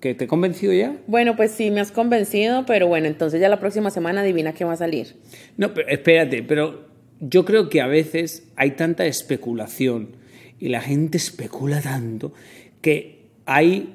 ¿Que 0.00 0.14
¿Te 0.14 0.24
he 0.24 0.26
convencido 0.28 0.72
ya? 0.72 0.96
Bueno, 1.06 1.36
pues 1.36 1.50
sí, 1.50 1.70
me 1.70 1.80
has 1.80 1.90
convencido, 1.90 2.64
pero 2.66 2.86
bueno, 2.86 3.06
entonces 3.06 3.40
ya 3.40 3.48
la 3.48 3.60
próxima 3.60 3.90
semana 3.90 4.20
adivina 4.22 4.52
qué 4.52 4.64
va 4.64 4.74
a 4.74 4.76
salir. 4.76 5.16
No, 5.56 5.74
pero 5.74 5.88
espérate, 5.88 6.42
pero 6.42 6.84
yo 7.20 7.44
creo 7.44 7.68
que 7.68 7.80
a 7.80 7.86
veces 7.86 8.44
hay 8.56 8.72
tanta 8.72 9.06
especulación 9.06 10.16
y 10.58 10.68
la 10.68 10.80
gente 10.80 11.18
especula 11.18 11.80
tanto 11.80 12.32
que 12.80 13.26
hay 13.46 13.94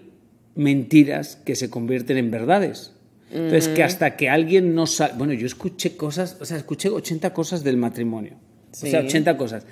mentiras 0.56 1.38
que 1.46 1.56
se 1.56 1.70
convierten 1.70 2.18
en 2.18 2.32
verdades. 2.32 2.94
Entonces, 3.32 3.70
que 3.70 3.84
hasta 3.84 4.18
que 4.18 4.30
alguien 4.30 4.76
no 4.76 4.86
sabe... 4.88 5.14
Bueno, 5.18 5.32
yo 5.34 5.46
escuché 5.46 5.96
cosas, 5.96 6.38
o 6.42 6.46
sea, 6.46 6.58
escuché 6.58 6.90
80 6.90 7.34
cosas 7.34 7.64
del 7.64 7.78
matrimonio. 7.78 8.34
O 8.72 8.76
sea, 8.76 9.02
Sí. 9.02 9.08
80 9.08 9.38
cosas. 9.38 9.66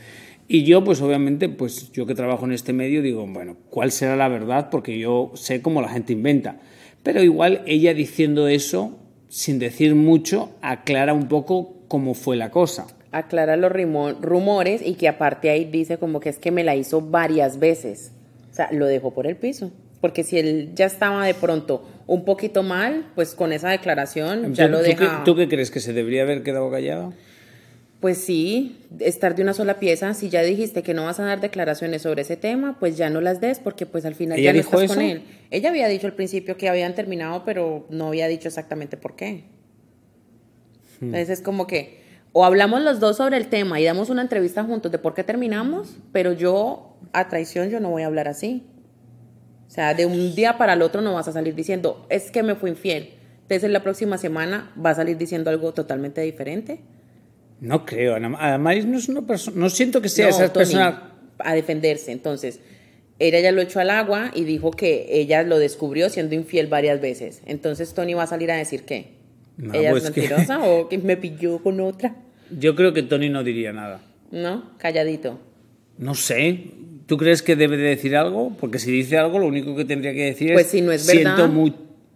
Y 0.48 0.64
yo, 0.64 0.84
pues 0.84 1.02
obviamente, 1.02 1.50
pues 1.50 1.92
yo 1.92 2.06
que 2.06 2.16
trabajo 2.16 2.46
en 2.46 2.54
este 2.54 2.74
medio, 2.74 3.02
digo, 3.02 3.28
bueno, 3.28 3.58
¿cuál 3.70 3.92
será 3.92 4.16
la 4.16 4.30
verdad? 4.30 4.70
Porque 4.72 4.98
yo 4.98 5.32
sé 5.36 5.62
cómo 5.62 5.82
la 5.82 5.90
gente 5.90 6.14
inventa. 6.14 6.60
Pero 7.04 7.22
igual 7.22 7.62
ella 7.66 7.94
diciendo 7.94 8.48
eso, 8.48 8.98
sin 9.28 9.60
decir 9.60 9.94
mucho, 9.94 10.52
aclara 10.62 11.14
un 11.14 11.28
poco 11.28 11.84
cómo 11.88 12.14
fue 12.14 12.38
la 12.38 12.50
cosa. 12.50 12.88
Aclara 13.12 13.56
los 13.58 13.72
rumores 14.22 14.82
y 14.86 14.94
que 14.94 15.08
aparte 15.08 15.50
ahí 15.50 15.66
dice 15.66 15.98
como 15.98 16.20
que 16.20 16.30
es 16.30 16.38
que 16.40 16.52
me 16.52 16.64
la 16.64 16.76
hizo 16.76 17.02
varias 17.02 17.60
veces. 17.60 18.12
O 18.52 18.54
sea, 18.54 18.70
lo 18.72 18.86
dejó 18.86 19.14
por 19.14 19.26
el 19.28 19.36
piso. 19.36 19.72
Porque 20.02 20.24
si 20.24 20.38
él 20.40 20.72
ya 20.76 20.86
estaba 20.86 21.26
de 21.26 21.34
pronto 21.34 21.86
un 22.08 22.24
poquito 22.24 22.64
mal, 22.64 23.08
pues 23.16 23.36
con 23.36 23.52
esa 23.52 23.70
declaración 23.70 24.54
ya 24.54 24.66
¿Tú- 24.68 24.72
lo 24.72 24.78
¿tú, 24.80 24.84
deja. 24.86 25.00
qué, 25.20 25.26
tú 25.26 25.36
qué 25.36 25.48
crees? 25.50 25.72
¿Que 25.72 25.80
se 25.80 25.92
debería 25.94 26.22
haber 26.22 26.44
quedado 26.44 26.70
callado? 26.72 27.14
Pues 28.00 28.18
sí, 28.20 28.78
estar 29.00 29.36
de 29.36 29.42
una 29.44 29.54
sola 29.54 29.78
pieza. 29.80 30.14
Si 30.14 30.30
ya 30.30 30.42
dijiste 30.42 30.84
que 30.84 30.94
no 30.94 31.04
vas 31.04 31.20
a 31.20 31.26
dar 31.26 31.42
declaraciones 31.42 32.04
sobre 32.04 32.22
ese 32.22 32.38
tema, 32.38 32.78
pues 32.80 32.96
ya 32.96 33.10
no 33.10 33.20
las 33.20 33.42
des 33.42 33.60
porque 33.60 33.86
pues 33.86 34.06
al 34.06 34.16
final 34.16 34.40
¿Ella 34.40 34.52
ya 34.52 34.54
no 34.54 34.60
estás 34.60 34.74
con 34.74 34.84
eso? 34.84 35.02
él. 35.02 35.22
Ella 35.52 35.70
había 35.70 35.88
dicho 35.90 36.08
al 36.08 36.14
principio 36.14 36.56
que 36.56 36.70
habían 36.70 36.96
terminado, 36.96 37.44
pero 37.44 37.86
no 37.90 38.08
había 38.08 38.28
dicho 38.30 38.48
exactamente 38.48 38.96
por 38.96 39.18
qué. 39.18 39.44
Hmm. 41.02 41.06
Entonces 41.08 41.30
es 41.30 41.42
como 41.42 41.68
que 41.68 41.99
o 42.32 42.46
hablamos 42.46 42.82
los 42.82 43.00
dos 43.00 43.18
sobre 43.18 43.38
el 43.38 43.48
tema 43.48 43.80
y 43.80 43.86
damos 43.86 44.10
una 44.10 44.22
entrevista 44.22 44.64
juntos 44.64 44.92
de 44.92 45.00
por 45.00 45.14
qué 45.14 45.24
terminamos, 45.24 45.98
pero 46.12 46.34
yo 46.34 46.98
a 47.14 47.28
traición 47.28 47.70
yo 47.70 47.80
no 47.80 47.90
voy 47.90 48.04
a 48.04 48.08
hablar 48.08 48.28
así. 48.28 48.66
O 49.68 49.72
sea, 49.72 49.94
de 49.94 50.06
un 50.06 50.36
día 50.36 50.58
para 50.58 50.74
el 50.74 50.82
otro 50.82 51.02
no 51.02 51.14
vas 51.14 51.28
a 51.28 51.32
salir 51.32 51.54
diciendo, 51.56 52.06
es 52.10 52.32
que 52.32 52.42
me 52.44 52.56
fue 52.56 52.70
infiel. 52.72 53.12
Entonces 53.44 53.70
la 53.72 53.82
próxima 53.84 54.18
semana 54.18 54.72
va 54.84 54.92
a 54.92 54.96
salir 54.96 55.18
diciendo 55.18 55.50
algo 55.50 55.74
totalmente 55.74 56.22
diferente. 56.22 56.82
No 57.60 57.86
creo. 57.86 58.16
Ana- 58.16 58.38
Adamaris 58.40 58.86
no 58.86 58.98
es 58.98 59.10
una 59.10 59.22
persona. 59.28 59.58
No 59.60 59.70
siento 59.70 60.02
que 60.02 60.10
sea 60.10 60.26
No, 60.30 60.36
esa 60.36 60.54
Tony, 60.54 60.66
persona. 60.66 61.14
A 61.40 61.54
defenderse. 61.54 62.12
Entonces, 62.12 62.60
ella 63.20 63.40
ya 63.42 63.52
lo 63.52 63.62
echó 63.62 63.80
al 63.80 63.90
agua 63.90 64.32
y 64.34 64.44
dijo 64.44 64.72
que 64.72 65.08
ella 65.10 65.44
lo 65.44 65.60
descubrió 65.60 66.10
siendo 66.10 66.36
infiel 66.36 66.68
varias 66.68 67.02
veces. 67.02 67.42
Entonces, 67.46 67.94
Tony 67.94 68.14
va 68.14 68.24
a 68.24 68.28
salir 68.28 68.50
a 68.52 68.56
decir 68.56 68.86
qué. 68.86 69.19
No, 69.60 69.74
¿Ella 69.74 69.92
pues 69.92 70.06
es 70.06 70.12
que- 70.12 70.22
mentirosa 70.22 70.64
o 70.64 70.88
que 70.90 70.98
me 70.98 71.16
pilló 71.18 71.62
con 71.62 71.80
otra? 71.80 72.16
Yo 72.50 72.76
creo 72.76 72.94
que 72.94 73.04
Tony 73.04 73.30
no 73.30 73.44
diría 73.44 73.72
nada. 73.74 74.02
¿No? 74.32 74.72
Calladito. 74.78 75.40
No 75.98 76.16
sé. 76.16 76.72
¿Tú 77.06 77.18
crees 77.18 77.42
que 77.42 77.56
debe 77.56 77.78
de 77.78 77.84
decir 77.90 78.16
algo? 78.16 78.56
Porque 78.60 78.80
si 78.80 78.92
dice 78.92 79.18
algo, 79.18 79.38
lo 79.40 79.48
único 79.48 79.76
que 79.76 79.84
tendría 79.86 80.14
que 80.14 80.26
decir 80.26 80.54
Pues 80.54 80.66
es. 80.68 80.72
si 80.72 80.82
no 80.82 80.92
es 80.92 81.06
Siento 81.06 81.30
verdad. 81.32 81.50
muy. 81.50 81.74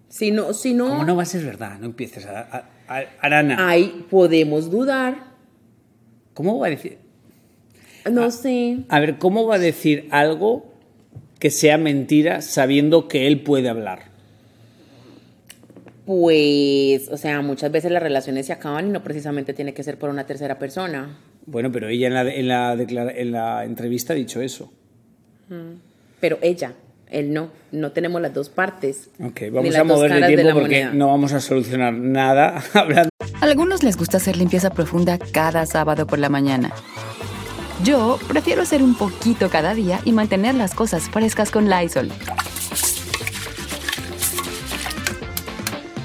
Si 0.07 0.31
no, 0.31 0.53
si 0.53 0.73
no, 0.73 0.87
¿Cómo 0.89 1.03
no 1.03 1.15
va 1.15 1.23
a 1.23 1.25
ser 1.25 1.43
verdad? 1.43 1.79
No 1.79 1.87
empieces 1.87 2.25
a. 2.25 2.39
a- 2.41 2.69
a- 2.87 3.05
Arana. 3.19 3.67
ahí 3.69 4.05
podemos 4.09 4.69
dudar. 4.71 5.33
¿Cómo 6.33 6.57
va 6.59 6.67
a 6.67 6.69
decir? 6.69 6.97
No 8.11 8.29
sé. 8.31 8.79
A 8.89 8.99
ver, 8.99 9.17
¿cómo 9.17 9.45
va 9.47 9.55
a 9.55 9.59
decir 9.59 10.07
algo 10.11 10.71
que 11.39 11.49
sea 11.49 11.77
mentira 11.77 12.41
sabiendo 12.41 13.07
que 13.07 13.27
él 13.27 13.41
puede 13.41 13.69
hablar? 13.69 14.12
Pues, 16.05 17.07
o 17.09 17.17
sea, 17.17 17.41
muchas 17.41 17.71
veces 17.71 17.91
las 17.91 18.03
relaciones 18.03 18.45
se 18.47 18.53
acaban 18.53 18.87
y 18.87 18.89
no 18.91 19.03
precisamente 19.03 19.53
tiene 19.53 19.73
que 19.73 19.83
ser 19.83 19.97
por 19.97 20.09
una 20.09 20.25
tercera 20.25 20.59
persona. 20.59 21.17
Bueno, 21.45 21.71
pero 21.71 21.87
ella 21.87 22.07
en 22.07 22.13
la, 22.13 22.21
en 22.33 22.47
la, 22.47 22.75
declara- 22.75 23.13
en 23.15 23.31
la 23.31 23.63
entrevista 23.65 24.13
ha 24.13 24.15
dicho 24.15 24.41
eso. 24.41 24.71
Pero 26.19 26.37
ella, 26.41 26.73
él 27.09 27.31
no. 27.33 27.49
No 27.71 27.91
tenemos 27.91 28.21
las 28.21 28.33
dos 28.33 28.49
partes. 28.49 29.09
Ok, 29.23 29.41
vamos 29.51 29.75
a 29.75 29.83
mover 29.83 30.11
el 30.11 30.27
tiempo 30.27 30.53
porque 30.53 30.83
moneda. 30.83 30.93
no 30.93 31.07
vamos 31.07 31.33
a 31.33 31.39
solucionar 31.39 31.93
nada 31.93 32.61
hablando. 32.73 33.09
A 33.41 33.45
algunos 33.45 33.83
les 33.83 33.97
gusta 33.97 34.17
hacer 34.17 34.35
limpieza 34.37 34.69
profunda 34.71 35.17
cada 35.17 35.65
sábado 35.65 36.07
por 36.07 36.19
la 36.19 36.29
mañana. 36.29 36.71
Yo 37.83 38.17
prefiero 38.29 38.61
hacer 38.61 38.81
un 38.81 38.95
poquito 38.95 39.49
cada 39.49 39.73
día 39.73 39.99
y 40.05 40.11
mantener 40.13 40.55
las 40.55 40.73
cosas 40.73 41.09
frescas 41.09 41.51
con 41.51 41.69
Lysol. 41.69 42.09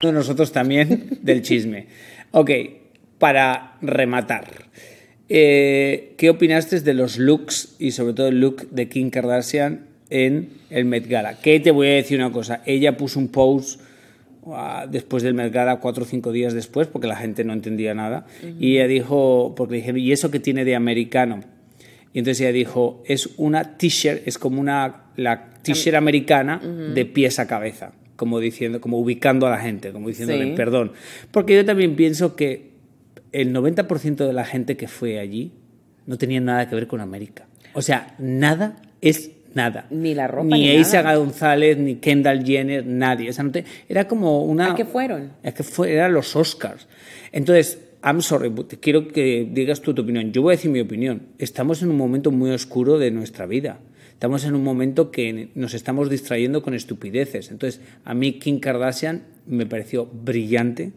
De 0.00 0.12
nosotros 0.12 0.50
también 0.52 1.18
del 1.22 1.42
chisme. 1.42 1.86
Ok, 2.30 2.50
para 3.18 3.76
rematar. 3.82 4.46
eh, 5.28 6.14
¿Qué 6.16 6.30
opinaste 6.30 6.80
de 6.80 6.94
los 6.94 7.18
looks 7.18 7.76
y 7.78 7.90
sobre 7.90 8.14
todo 8.14 8.28
el 8.28 8.40
look 8.40 8.70
de 8.70 8.88
Kim 8.88 9.10
Kardashian 9.10 9.86
en 10.08 10.48
el 10.70 10.86
Met 10.86 11.06
Gala? 11.06 11.38
Que 11.40 11.60
te 11.60 11.70
voy 11.70 11.88
a 11.88 11.94
decir 11.94 12.18
una 12.18 12.32
cosa. 12.32 12.62
Ella 12.64 12.96
puso 12.96 13.18
un 13.18 13.28
post 13.28 13.80
ah, 14.46 14.86
después 14.90 15.22
del 15.22 15.34
Met 15.34 15.52
Gala, 15.52 15.80
cuatro 15.80 16.04
o 16.04 16.06
cinco 16.06 16.32
días 16.32 16.54
después, 16.54 16.88
porque 16.88 17.06
la 17.06 17.16
gente 17.16 17.44
no 17.44 17.52
entendía 17.52 17.92
nada. 17.94 18.26
Y 18.58 18.76
ella 18.76 18.86
dijo, 18.86 19.54
porque 19.54 19.72
le 19.74 19.80
dije, 19.82 19.98
¿y 19.98 20.12
eso 20.12 20.30
qué 20.30 20.40
tiene 20.40 20.64
de 20.64 20.76
americano? 20.76 21.40
Y 22.14 22.20
entonces 22.20 22.40
ella 22.40 22.52
dijo, 22.52 23.02
es 23.06 23.28
una 23.36 23.76
t-shirt, 23.76 24.26
es 24.26 24.38
como 24.38 24.60
una 24.62 25.02
la 25.16 25.52
t-shirt 25.62 25.94
americana 25.94 26.58
de 26.58 27.04
pies 27.04 27.38
a 27.38 27.46
cabeza, 27.46 27.92
como 28.20 28.38
diciendo, 28.38 28.82
como 28.82 28.98
ubicando 28.98 29.46
a 29.46 29.50
la 29.50 29.56
gente, 29.58 29.92
como 29.92 30.08
diciéndole 30.08 30.44
Sí. 30.44 30.52
perdón. 30.54 30.92
Porque 31.30 31.54
yo 31.56 31.64
también 31.64 31.96
pienso 31.96 32.36
que 32.36 32.68
el 33.32 33.50
90% 33.54 34.26
de 34.26 34.34
la 34.34 34.44
gente 34.44 34.76
que 34.76 34.88
fue 34.88 35.18
allí 35.18 35.52
no 36.06 36.18
tenía 36.18 36.38
nada 36.42 36.68
que 36.68 36.74
ver 36.74 36.86
con 36.86 37.00
América. 37.00 37.46
O 37.72 37.80
sea, 37.80 38.14
nada 38.18 38.76
es 39.00 39.30
nada. 39.54 39.86
Ni 39.88 40.14
la 40.14 40.26
ropa, 40.28 40.54
Ni 40.54 40.66
ni 40.66 40.74
Isa. 40.74 41.00
González, 41.16 41.78
ni 41.78 41.94
Kendall 41.96 42.44
Jenner, 42.44 42.84
nadie. 42.84 43.30
O 43.30 43.32
sea, 43.32 43.42
no 43.44 43.52
te- 43.52 43.64
era 43.88 44.06
como 44.06 44.44
una... 44.44 44.72
¿A 44.72 44.74
qué 44.74 44.84
fueron? 44.84 45.32
Es 45.42 45.54
que 45.54 45.62
fue, 45.62 45.90
eran 45.94 46.12
los 46.12 46.36
Oscars. 46.36 46.86
Entonces, 47.32 47.78
I'm 48.04 48.20
sorry, 48.20 48.48
but 48.50 48.74
quiero 48.80 49.08
que 49.08 49.48
digas 49.50 49.80
tú 49.80 49.94
tu 49.94 50.02
opinión. 50.02 50.30
Yo 50.32 50.42
voy 50.42 50.52
a 50.52 50.56
decir 50.56 50.70
mi 50.70 50.80
opinión. 50.80 51.22
Estamos 51.38 51.80
en 51.82 51.88
un 51.90 51.96
momento 51.96 52.30
muy 52.30 52.50
oscuro 52.50 52.98
de 52.98 53.10
nuestra 53.12 53.46
vida. 53.46 53.78
Estamos 54.20 54.44
en 54.44 54.54
un 54.54 54.62
momento 54.62 55.10
que 55.10 55.48
nos 55.54 55.72
estamos 55.72 56.10
distrayendo 56.10 56.60
con 56.60 56.74
estupideces. 56.74 57.50
Entonces, 57.50 57.80
a 58.04 58.12
mí 58.12 58.34
Kim 58.34 58.60
Kardashian 58.60 59.22
me 59.46 59.64
pareció 59.64 60.04
brillante 60.04 60.92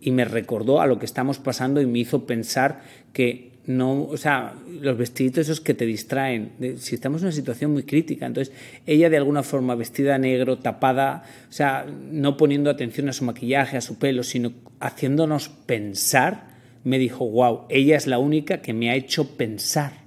y 0.00 0.10
me 0.10 0.24
recordó 0.24 0.80
a 0.80 0.88
lo 0.88 0.98
que 0.98 1.06
estamos 1.06 1.38
pasando 1.38 1.80
y 1.80 1.86
me 1.86 2.00
hizo 2.00 2.26
pensar 2.26 2.82
que 3.12 3.52
no, 3.66 4.02
o 4.02 4.16
sea, 4.16 4.56
los 4.80 4.98
vestiditos 4.98 5.42
esos 5.42 5.60
que 5.60 5.74
te 5.74 5.86
distraen, 5.86 6.54
si 6.78 6.96
estamos 6.96 7.20
en 7.20 7.26
una 7.26 7.32
situación 7.36 7.72
muy 7.72 7.84
crítica, 7.84 8.26
entonces 8.26 8.52
ella 8.84 9.10
de 9.10 9.18
alguna 9.18 9.44
forma 9.44 9.76
vestida 9.76 10.18
negro, 10.18 10.58
tapada, 10.58 11.22
o 11.48 11.52
sea, 11.52 11.86
no 12.10 12.36
poniendo 12.36 12.68
atención 12.68 13.08
a 13.08 13.12
su 13.12 13.24
maquillaje, 13.24 13.76
a 13.76 13.80
su 13.80 13.96
pelo, 14.00 14.24
sino 14.24 14.52
haciéndonos 14.80 15.50
pensar, 15.50 16.48
me 16.82 16.98
dijo, 16.98 17.30
wow, 17.30 17.66
ella 17.68 17.96
es 17.96 18.08
la 18.08 18.18
única 18.18 18.60
que 18.60 18.72
me 18.72 18.90
ha 18.90 18.96
hecho 18.96 19.36
pensar. 19.36 20.04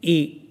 Y 0.00 0.43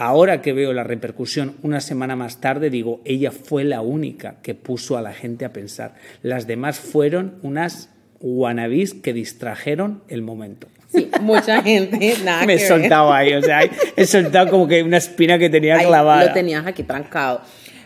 ahora 0.00 0.40
que 0.40 0.54
veo 0.54 0.72
la 0.72 0.82
repercusión 0.82 1.56
una 1.62 1.80
semana 1.80 2.16
más 2.16 2.40
tarde, 2.40 2.70
digo, 2.70 3.02
ella 3.04 3.30
fue 3.30 3.64
la 3.64 3.82
única 3.82 4.36
que 4.42 4.54
puso 4.54 4.96
a 4.96 5.02
la 5.02 5.12
gente 5.12 5.44
a 5.44 5.52
pensar. 5.52 5.94
Las 6.22 6.46
demás 6.46 6.80
fueron 6.80 7.34
unas 7.42 7.90
wannabes 8.18 8.94
que 8.94 9.12
distrajeron 9.12 10.02
el 10.08 10.22
momento. 10.22 10.68
Sí, 10.88 11.10
mucha 11.20 11.62
gente, 11.62 12.14
nada 12.24 12.46
Me 12.46 12.54
he 12.54 12.58
soltado 12.58 13.12
ahí, 13.12 13.34
o 13.34 13.42
sea, 13.42 13.60
he 13.94 14.06
soltado 14.06 14.50
como 14.50 14.66
que 14.66 14.82
una 14.82 14.96
espina 14.96 15.38
que 15.38 15.50
tenía 15.50 15.76
Ahí 15.76 15.86
clavada. 15.86 16.24
Lo 16.24 16.32
tenías 16.32 16.66
aquí 16.66 16.82
trancado. 16.82 17.42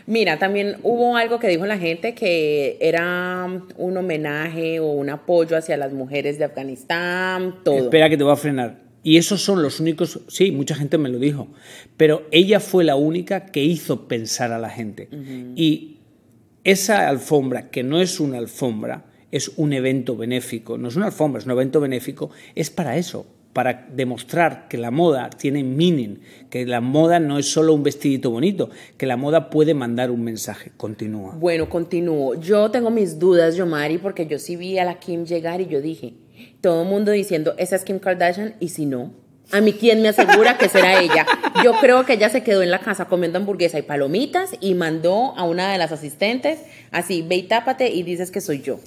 Mira, 0.07 0.39
también 0.39 0.77
hubo 0.83 1.17
algo 1.17 1.37
que 1.39 1.49
dijo 1.49 1.65
la 1.65 1.77
gente 1.77 2.15
que 2.15 2.77
era 2.79 3.45
un 3.75 3.97
homenaje 3.97 4.79
o 4.79 4.85
un 4.85 5.09
apoyo 5.09 5.57
hacia 5.57 5.75
las 5.75 5.91
mujeres 5.91 6.39
de 6.39 6.45
Afganistán, 6.45 7.55
todo. 7.61 7.75
Espera 7.75 8.07
que 8.07 8.15
te 8.15 8.23
voy 8.23 8.31
a 8.31 8.37
frenar. 8.37 8.84
Y 9.05 9.17
esos 9.17 9.43
son 9.43 9.61
los 9.61 9.79
únicos, 9.79 10.19
sí, 10.29 10.51
mucha 10.51 10.73
gente 10.73 10.97
me 10.97 11.09
lo 11.09 11.19
dijo, 11.19 11.47
pero 11.95 12.23
ella 12.31 12.59
fue 12.59 12.83
la 12.83 12.95
única 12.95 13.45
que 13.45 13.63
hizo 13.63 14.07
pensar 14.07 14.51
a 14.51 14.57
la 14.57 14.71
gente. 14.71 15.09
Y 15.55 15.97
esa 16.63 17.07
alfombra, 17.07 17.69
que 17.69 17.83
no 17.83 18.01
es 18.01 18.19
una 18.19 18.39
alfombra, 18.39 19.05
es 19.29 19.51
un 19.57 19.73
evento 19.73 20.17
benéfico, 20.17 20.79
no 20.79 20.87
es 20.87 20.95
una 20.95 21.05
alfombra, 21.05 21.37
es 21.37 21.45
un 21.45 21.51
evento 21.51 21.79
benéfico, 21.79 22.31
es 22.55 22.71
para 22.71 22.97
eso, 22.97 23.27
para 23.53 23.87
demostrar 23.93 24.67
que 24.67 24.79
la 24.79 24.89
moda 24.89 25.29
tiene 25.29 25.63
meaning, 25.63 26.21
que 26.49 26.65
la 26.65 26.81
moda 26.81 27.19
no 27.19 27.37
es 27.37 27.45
solo 27.45 27.75
un 27.75 27.83
vestidito 27.83 28.31
bonito, 28.31 28.71
que 28.97 29.05
la 29.05 29.17
moda 29.17 29.51
puede 29.51 29.75
mandar 29.75 30.09
un 30.09 30.23
mensaje. 30.23 30.71
Continúa. 30.77 31.35
Bueno, 31.35 31.69
continúo. 31.69 32.33
Yo 32.41 32.71
tengo 32.71 32.89
mis 32.89 33.19
dudas, 33.19 33.55
Yomari, 33.55 33.99
porque 33.99 34.25
yo 34.25 34.39
sí 34.39 34.55
vi 34.55 34.79
a 34.79 34.83
la 34.83 34.97
Kim 34.97 35.25
llegar 35.25 35.61
y 35.61 35.67
yo 35.67 35.79
dije, 35.79 36.15
todo 36.61 36.83
el 36.83 36.87
mundo 36.89 37.11
diciendo, 37.11 37.53
esa 37.57 37.75
es 37.75 37.83
Kim 37.83 37.99
Kardashian, 37.99 38.55
y 38.59 38.69
si 38.69 38.85
no, 38.85 39.11
a 39.51 39.61
mí 39.61 39.73
quién 39.73 40.01
me 40.01 40.09
asegura 40.09 40.57
que 40.57 40.69
será 40.69 40.99
ella. 41.01 41.25
Yo 41.63 41.73
creo 41.79 42.05
que 42.05 42.13
ella 42.13 42.29
se 42.29 42.43
quedó 42.43 42.63
en 42.63 42.71
la 42.71 42.79
casa 42.79 43.05
comiendo 43.05 43.37
hamburguesa 43.37 43.77
y 43.77 43.83
palomitas 43.83 44.51
y 44.59 44.73
mandó 44.73 45.33
a 45.37 45.43
una 45.43 45.71
de 45.71 45.77
las 45.77 45.91
asistentes, 45.91 46.59
así, 46.91 47.21
ve 47.21 47.35
y 47.35 47.43
tápate 47.43 47.89
y 47.89 48.03
dices 48.03 48.31
que 48.31 48.41
soy 48.41 48.61
yo. 48.61 48.79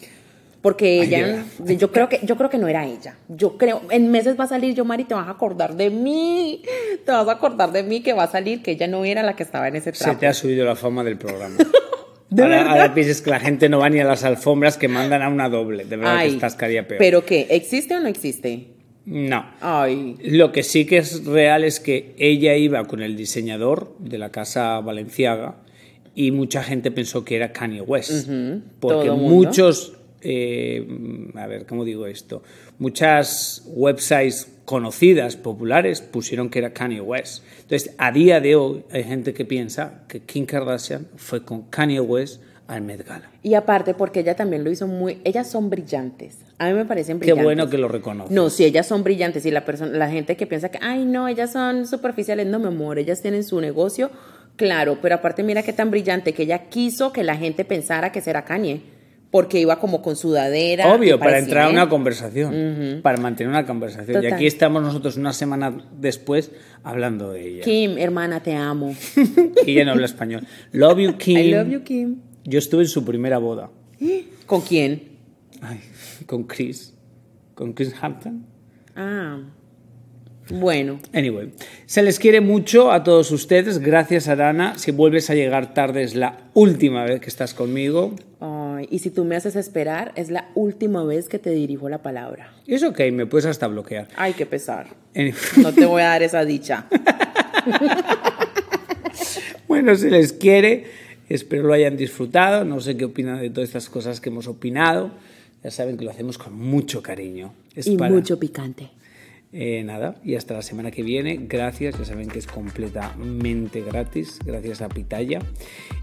Porque 0.60 1.00
ella, 1.02 1.44
yo 1.64 1.92
creo 1.92 2.08
que, 2.08 2.18
yo 2.24 2.36
creo 2.36 2.50
que 2.50 2.58
no 2.58 2.66
era 2.66 2.84
ella. 2.84 3.16
Yo 3.28 3.56
creo, 3.56 3.80
en 3.90 4.10
meses 4.10 4.38
va 4.38 4.44
a 4.44 4.48
salir 4.48 4.74
Yomari, 4.74 5.04
te 5.04 5.14
vas 5.14 5.28
a 5.28 5.30
acordar 5.30 5.76
de 5.76 5.88
mí, 5.88 6.62
te 7.06 7.12
vas 7.12 7.28
a 7.28 7.32
acordar 7.32 7.70
de 7.70 7.84
mí 7.84 8.02
que 8.02 8.12
va 8.12 8.24
a 8.24 8.30
salir 8.30 8.60
que 8.60 8.72
ella 8.72 8.88
no 8.88 9.04
era 9.04 9.22
la 9.22 9.36
que 9.36 9.44
estaba 9.44 9.68
en 9.68 9.76
ese 9.76 9.94
Se 9.94 10.02
trapo. 10.04 10.18
te 10.18 10.26
ha 10.26 10.34
subido 10.34 10.64
la 10.64 10.74
fama 10.74 11.04
del 11.04 11.16
programa. 11.16 11.56
ahora, 12.30 12.70
ahora 12.70 12.94
piensas 12.94 13.22
que 13.22 13.30
la 13.30 13.40
gente 13.40 13.68
no 13.68 13.78
va 13.78 13.90
ni 13.90 14.00
a 14.00 14.04
las 14.04 14.24
alfombras 14.24 14.76
que 14.76 14.88
mandan 14.88 15.22
a 15.22 15.28
una 15.28 15.48
doble. 15.48 15.84
De 15.84 15.96
verdad 15.96 16.16
Ay, 16.18 16.28
que 16.28 16.34
estás 16.34 16.54
cada 16.54 16.70
día 16.70 16.86
peor. 16.86 16.98
¿Pero 16.98 17.24
qué? 17.24 17.46
¿Existe 17.50 17.94
o 17.94 18.00
no 18.00 18.08
existe? 18.08 18.68
No. 19.04 19.46
Ay. 19.60 20.16
Lo 20.22 20.52
que 20.52 20.62
sí 20.62 20.84
que 20.84 20.98
es 20.98 21.24
real 21.24 21.64
es 21.64 21.80
que 21.80 22.14
ella 22.18 22.54
iba 22.56 22.84
con 22.84 23.02
el 23.02 23.16
diseñador 23.16 23.94
de 23.98 24.18
la 24.18 24.30
casa 24.30 24.80
Valenciaga 24.80 25.56
y 26.14 26.30
mucha 26.30 26.62
gente 26.62 26.90
pensó 26.90 27.24
que 27.24 27.36
era 27.36 27.52
Kanye 27.52 27.80
West. 27.80 28.28
Porque 28.80 29.10
muchos, 29.10 29.94
eh, 30.22 30.86
a 31.34 31.46
ver, 31.46 31.66
¿cómo 31.66 31.84
digo 31.84 32.06
esto? 32.06 32.42
Muchas 32.78 33.62
websites 33.66 34.48
conocidas, 34.64 35.36
populares, 35.36 36.00
pusieron 36.00 36.50
que 36.50 36.58
era 36.58 36.72
Kanye 36.72 37.00
West. 37.00 37.42
Entonces, 37.62 37.94
a 37.98 38.12
día 38.12 38.40
de 38.40 38.56
hoy 38.56 38.84
hay 38.90 39.04
gente 39.04 39.32
que 39.32 39.44
piensa 39.44 40.02
que 40.08 40.20
Kim 40.20 40.44
Kardashian 40.46 41.06
fue 41.16 41.44
con 41.44 41.62
Kanye 41.62 42.00
West 42.00 42.42
al 42.66 42.82
Met 42.82 43.06
Gala. 43.06 43.30
Y 43.42 43.54
aparte, 43.54 43.94
porque 43.94 44.20
ella 44.20 44.36
también 44.36 44.62
lo 44.62 44.70
hizo 44.70 44.86
muy. 44.86 45.20
Ellas 45.24 45.50
son 45.50 45.70
brillantes. 45.70 46.36
A 46.58 46.68
mí 46.68 46.74
me 46.74 46.84
parecen 46.84 47.18
Qué 47.18 47.32
brillantes. 47.32 47.44
bueno 47.44 47.70
que 47.70 47.78
lo 47.78 47.88
reconoces. 47.88 48.30
No, 48.30 48.50
sí, 48.50 48.64
ellas 48.64 48.86
son 48.86 49.02
brillantes. 49.02 49.46
Y 49.46 49.50
la, 49.50 49.64
persona, 49.64 49.96
la 49.96 50.10
gente 50.10 50.36
que 50.36 50.46
piensa 50.46 50.68
que, 50.68 50.78
ay, 50.82 51.06
no, 51.06 51.28
ellas 51.28 51.52
son 51.52 51.86
superficiales. 51.86 52.46
No, 52.46 52.58
mi 52.58 52.66
amor, 52.66 52.98
ellas 52.98 53.22
tienen 53.22 53.44
su 53.44 53.60
negocio, 53.60 54.10
claro. 54.56 54.98
Pero 55.00 55.14
aparte, 55.14 55.42
mira 55.42 55.62
qué 55.62 55.72
tan 55.72 55.90
brillante 55.90 56.34
que 56.34 56.42
ella 56.42 56.68
quiso 56.68 57.10
que 57.10 57.24
la 57.24 57.36
gente 57.36 57.64
pensara 57.64 58.12
que 58.12 58.20
será 58.20 58.44
Kanye. 58.44 58.97
Porque 59.30 59.60
iba 59.60 59.78
como 59.78 60.00
con 60.00 60.16
sudadera. 60.16 60.92
Obvio, 60.94 61.16
y 61.16 61.18
para 61.18 61.38
entrar 61.38 61.66
a 61.66 61.70
una 61.70 61.88
conversación, 61.88 63.00
para 63.02 63.18
mantener 63.18 63.50
una 63.50 63.66
conversación. 63.66 64.22
Y 64.22 64.26
aquí 64.26 64.46
estamos 64.46 64.82
nosotros 64.82 65.16
una 65.16 65.32
semana 65.32 65.76
después 65.98 66.50
hablando 66.82 67.32
de 67.32 67.48
ella. 67.48 67.64
Kim, 67.64 67.98
hermana, 67.98 68.42
te 68.42 68.54
amo. 68.54 68.94
Que 69.64 69.72
ella 69.72 69.84
no 69.84 69.92
habla 69.92 70.06
español. 70.06 70.46
Love 70.72 70.98
you, 70.98 71.16
Kim. 71.18 71.38
I 71.38 71.50
love 71.50 71.68
you, 71.68 71.82
Kim. 71.82 72.20
Yo 72.44 72.58
estuve 72.58 72.82
en 72.82 72.88
su 72.88 73.04
primera 73.04 73.38
boda. 73.38 73.70
¿Con 74.46 74.62
quién? 74.62 75.02
Ay, 75.60 75.80
con 76.26 76.44
Chris. 76.44 76.94
Con 77.54 77.72
Chris 77.72 77.94
Hampton. 78.00 78.46
Ah. 78.96 79.40
Bueno. 80.50 81.00
Anyway, 81.12 81.52
se 81.86 82.02
les 82.02 82.18
quiere 82.18 82.40
mucho 82.40 82.90
a 82.90 83.04
todos 83.04 83.30
ustedes. 83.30 83.78
Gracias, 83.80 84.28
Arana. 84.28 84.78
Si 84.78 84.90
vuelves 84.92 85.28
a 85.30 85.34
llegar 85.34 85.74
tarde, 85.74 86.02
es 86.02 86.14
la 86.14 86.50
última 86.54 87.04
vez 87.04 87.20
que 87.20 87.28
estás 87.28 87.52
conmigo. 87.52 88.14
Y 88.90 88.98
si 89.00 89.10
tú 89.10 89.24
me 89.24 89.36
haces 89.36 89.56
esperar, 89.56 90.12
es 90.16 90.30
la 90.30 90.48
última 90.54 91.04
vez 91.04 91.28
que 91.28 91.38
te 91.38 91.50
dirijo 91.50 91.88
la 91.88 92.02
palabra. 92.02 92.52
Es 92.66 92.82
ok, 92.82 93.00
me 93.12 93.26
puedes 93.26 93.46
hasta 93.46 93.66
bloquear. 93.66 94.08
Ay, 94.16 94.34
qué 94.34 94.46
pesar. 94.46 94.86
No 95.56 95.72
te 95.72 95.86
voy 95.86 96.02
a 96.02 96.06
dar 96.08 96.22
esa 96.22 96.44
dicha. 96.44 96.86
Bueno, 99.66 99.94
se 99.96 100.10
les 100.10 100.32
quiere. 100.32 100.84
Espero 101.28 101.64
lo 101.64 101.74
hayan 101.74 101.96
disfrutado. 101.96 102.64
No 102.64 102.80
sé 102.80 102.96
qué 102.96 103.04
opinan 103.04 103.40
de 103.40 103.50
todas 103.50 103.68
estas 103.68 103.88
cosas 103.88 104.20
que 104.20 104.30
hemos 104.30 104.46
opinado. 104.48 105.10
Ya 105.62 105.70
saben 105.70 105.96
que 105.98 106.04
lo 106.04 106.10
hacemos 106.10 106.38
con 106.38 106.54
mucho 106.54 107.02
cariño. 107.02 107.52
Es 107.74 107.86
y 107.86 107.96
para- 107.96 108.14
mucho 108.14 108.38
picante. 108.38 108.90
Eh, 109.52 109.82
nada, 109.82 110.16
y 110.24 110.34
hasta 110.34 110.54
la 110.54 110.62
semana 110.62 110.90
que 110.90 111.02
viene. 111.02 111.38
Gracias, 111.48 111.98
ya 111.98 112.04
saben 112.04 112.28
que 112.28 112.38
es 112.38 112.46
completamente 112.46 113.82
gratis. 113.82 114.38
Gracias 114.44 114.82
a 114.82 114.88
Pitaya. 114.88 115.40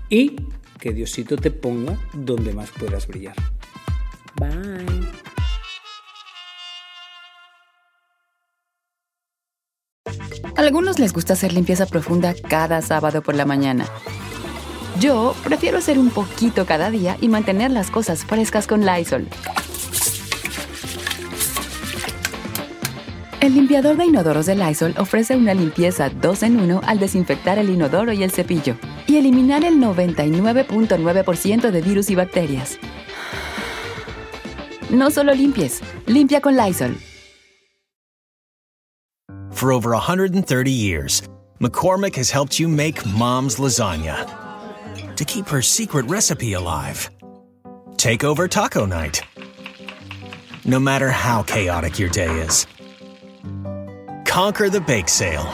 Y 0.10 0.36
que 0.80 0.94
Diosito 0.94 1.38
te 1.38 1.52
ponga 1.52 1.98
donde 2.14 2.54
más 2.54 2.72
puedas 2.72 3.08
brillar. 3.08 3.36
Bye. 4.36 4.86
A 10.56 10.62
algunos 10.62 11.00
les 11.00 11.12
gusta 11.12 11.34
hacer 11.34 11.52
limpieza 11.52 11.86
profunda 11.86 12.34
cada 12.34 12.82
sábado 12.82 13.22
por 13.22 13.36
la 13.36 13.46
mañana. 13.46 13.86
Yo 15.00 15.36
prefiero 15.44 15.80
hacer 15.80 16.00
un 16.00 16.10
poquito 16.10 16.66
cada 16.66 16.90
día 16.90 17.18
y 17.20 17.28
mantener 17.28 17.72
las 17.72 17.92
cosas 17.92 18.24
frescas 18.24 18.66
con 18.66 18.86
Lysol. 18.86 19.28
El 23.46 23.54
limpiador 23.54 23.96
de 23.96 24.06
inodoros 24.06 24.48
de 24.48 24.56
Lysol 24.56 24.96
ofrece 24.98 25.36
una 25.36 25.54
limpieza 25.54 26.10
2 26.10 26.42
en 26.42 26.60
1 26.62 26.82
al 26.84 26.98
desinfectar 26.98 27.60
el 27.60 27.70
inodoro 27.70 28.12
y 28.12 28.24
el 28.24 28.32
cepillo 28.32 28.76
y 29.06 29.18
eliminar 29.18 29.64
el 29.64 29.76
99.9% 29.76 31.70
de 31.70 31.82
virus 31.84 32.10
y 32.10 32.16
bacterias. 32.16 32.80
No 34.90 35.12
solo 35.12 35.36
limpies, 35.36 35.82
limpia 36.08 36.42
con 36.42 36.58
Lysol. 36.58 36.98
For 39.52 39.72
over 39.72 39.92
130 39.92 40.72
years, 40.72 41.22
McCormick 41.60 42.16
has 42.16 42.32
helped 42.32 42.60
you 42.60 42.68
make 42.68 43.06
mom's 43.06 43.60
lasagna 43.60 44.26
to 45.16 45.24
keep 45.24 45.48
her 45.50 45.62
secret 45.62 46.10
recipe 46.10 46.54
alive. 46.54 47.12
Take 47.98 48.24
over 48.24 48.48
taco 48.48 48.88
night. 48.88 49.22
No 50.66 50.80
matter 50.80 51.12
how 51.12 51.44
chaotic 51.44 52.00
your 52.00 52.10
day 52.10 52.42
is, 52.42 52.66
conquer 54.36 54.70
the 54.70 54.82
bake 54.82 55.08
sale, 55.08 55.48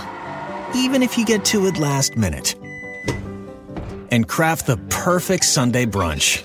even 0.73 1.03
if 1.03 1.15
you 1.15 1.23
get 1.23 1.45
to 1.45 1.67
it 1.67 1.77
last 1.77 2.17
minute. 2.17 2.55
And 4.09 4.27
craft 4.27 4.65
the 4.65 4.77
perfect 4.89 5.45
Sunday 5.45 5.85
brunch 5.85 6.41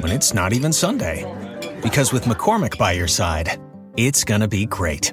when 0.00 0.10
it's 0.10 0.32
not 0.32 0.54
even 0.54 0.72
Sunday. 0.72 1.26
Because 1.82 2.14
with 2.14 2.24
McCormick 2.24 2.78
by 2.78 2.92
your 2.92 3.08
side, 3.08 3.60
it's 3.98 4.24
gonna 4.24 4.48
be 4.48 4.64
great. 4.64 5.12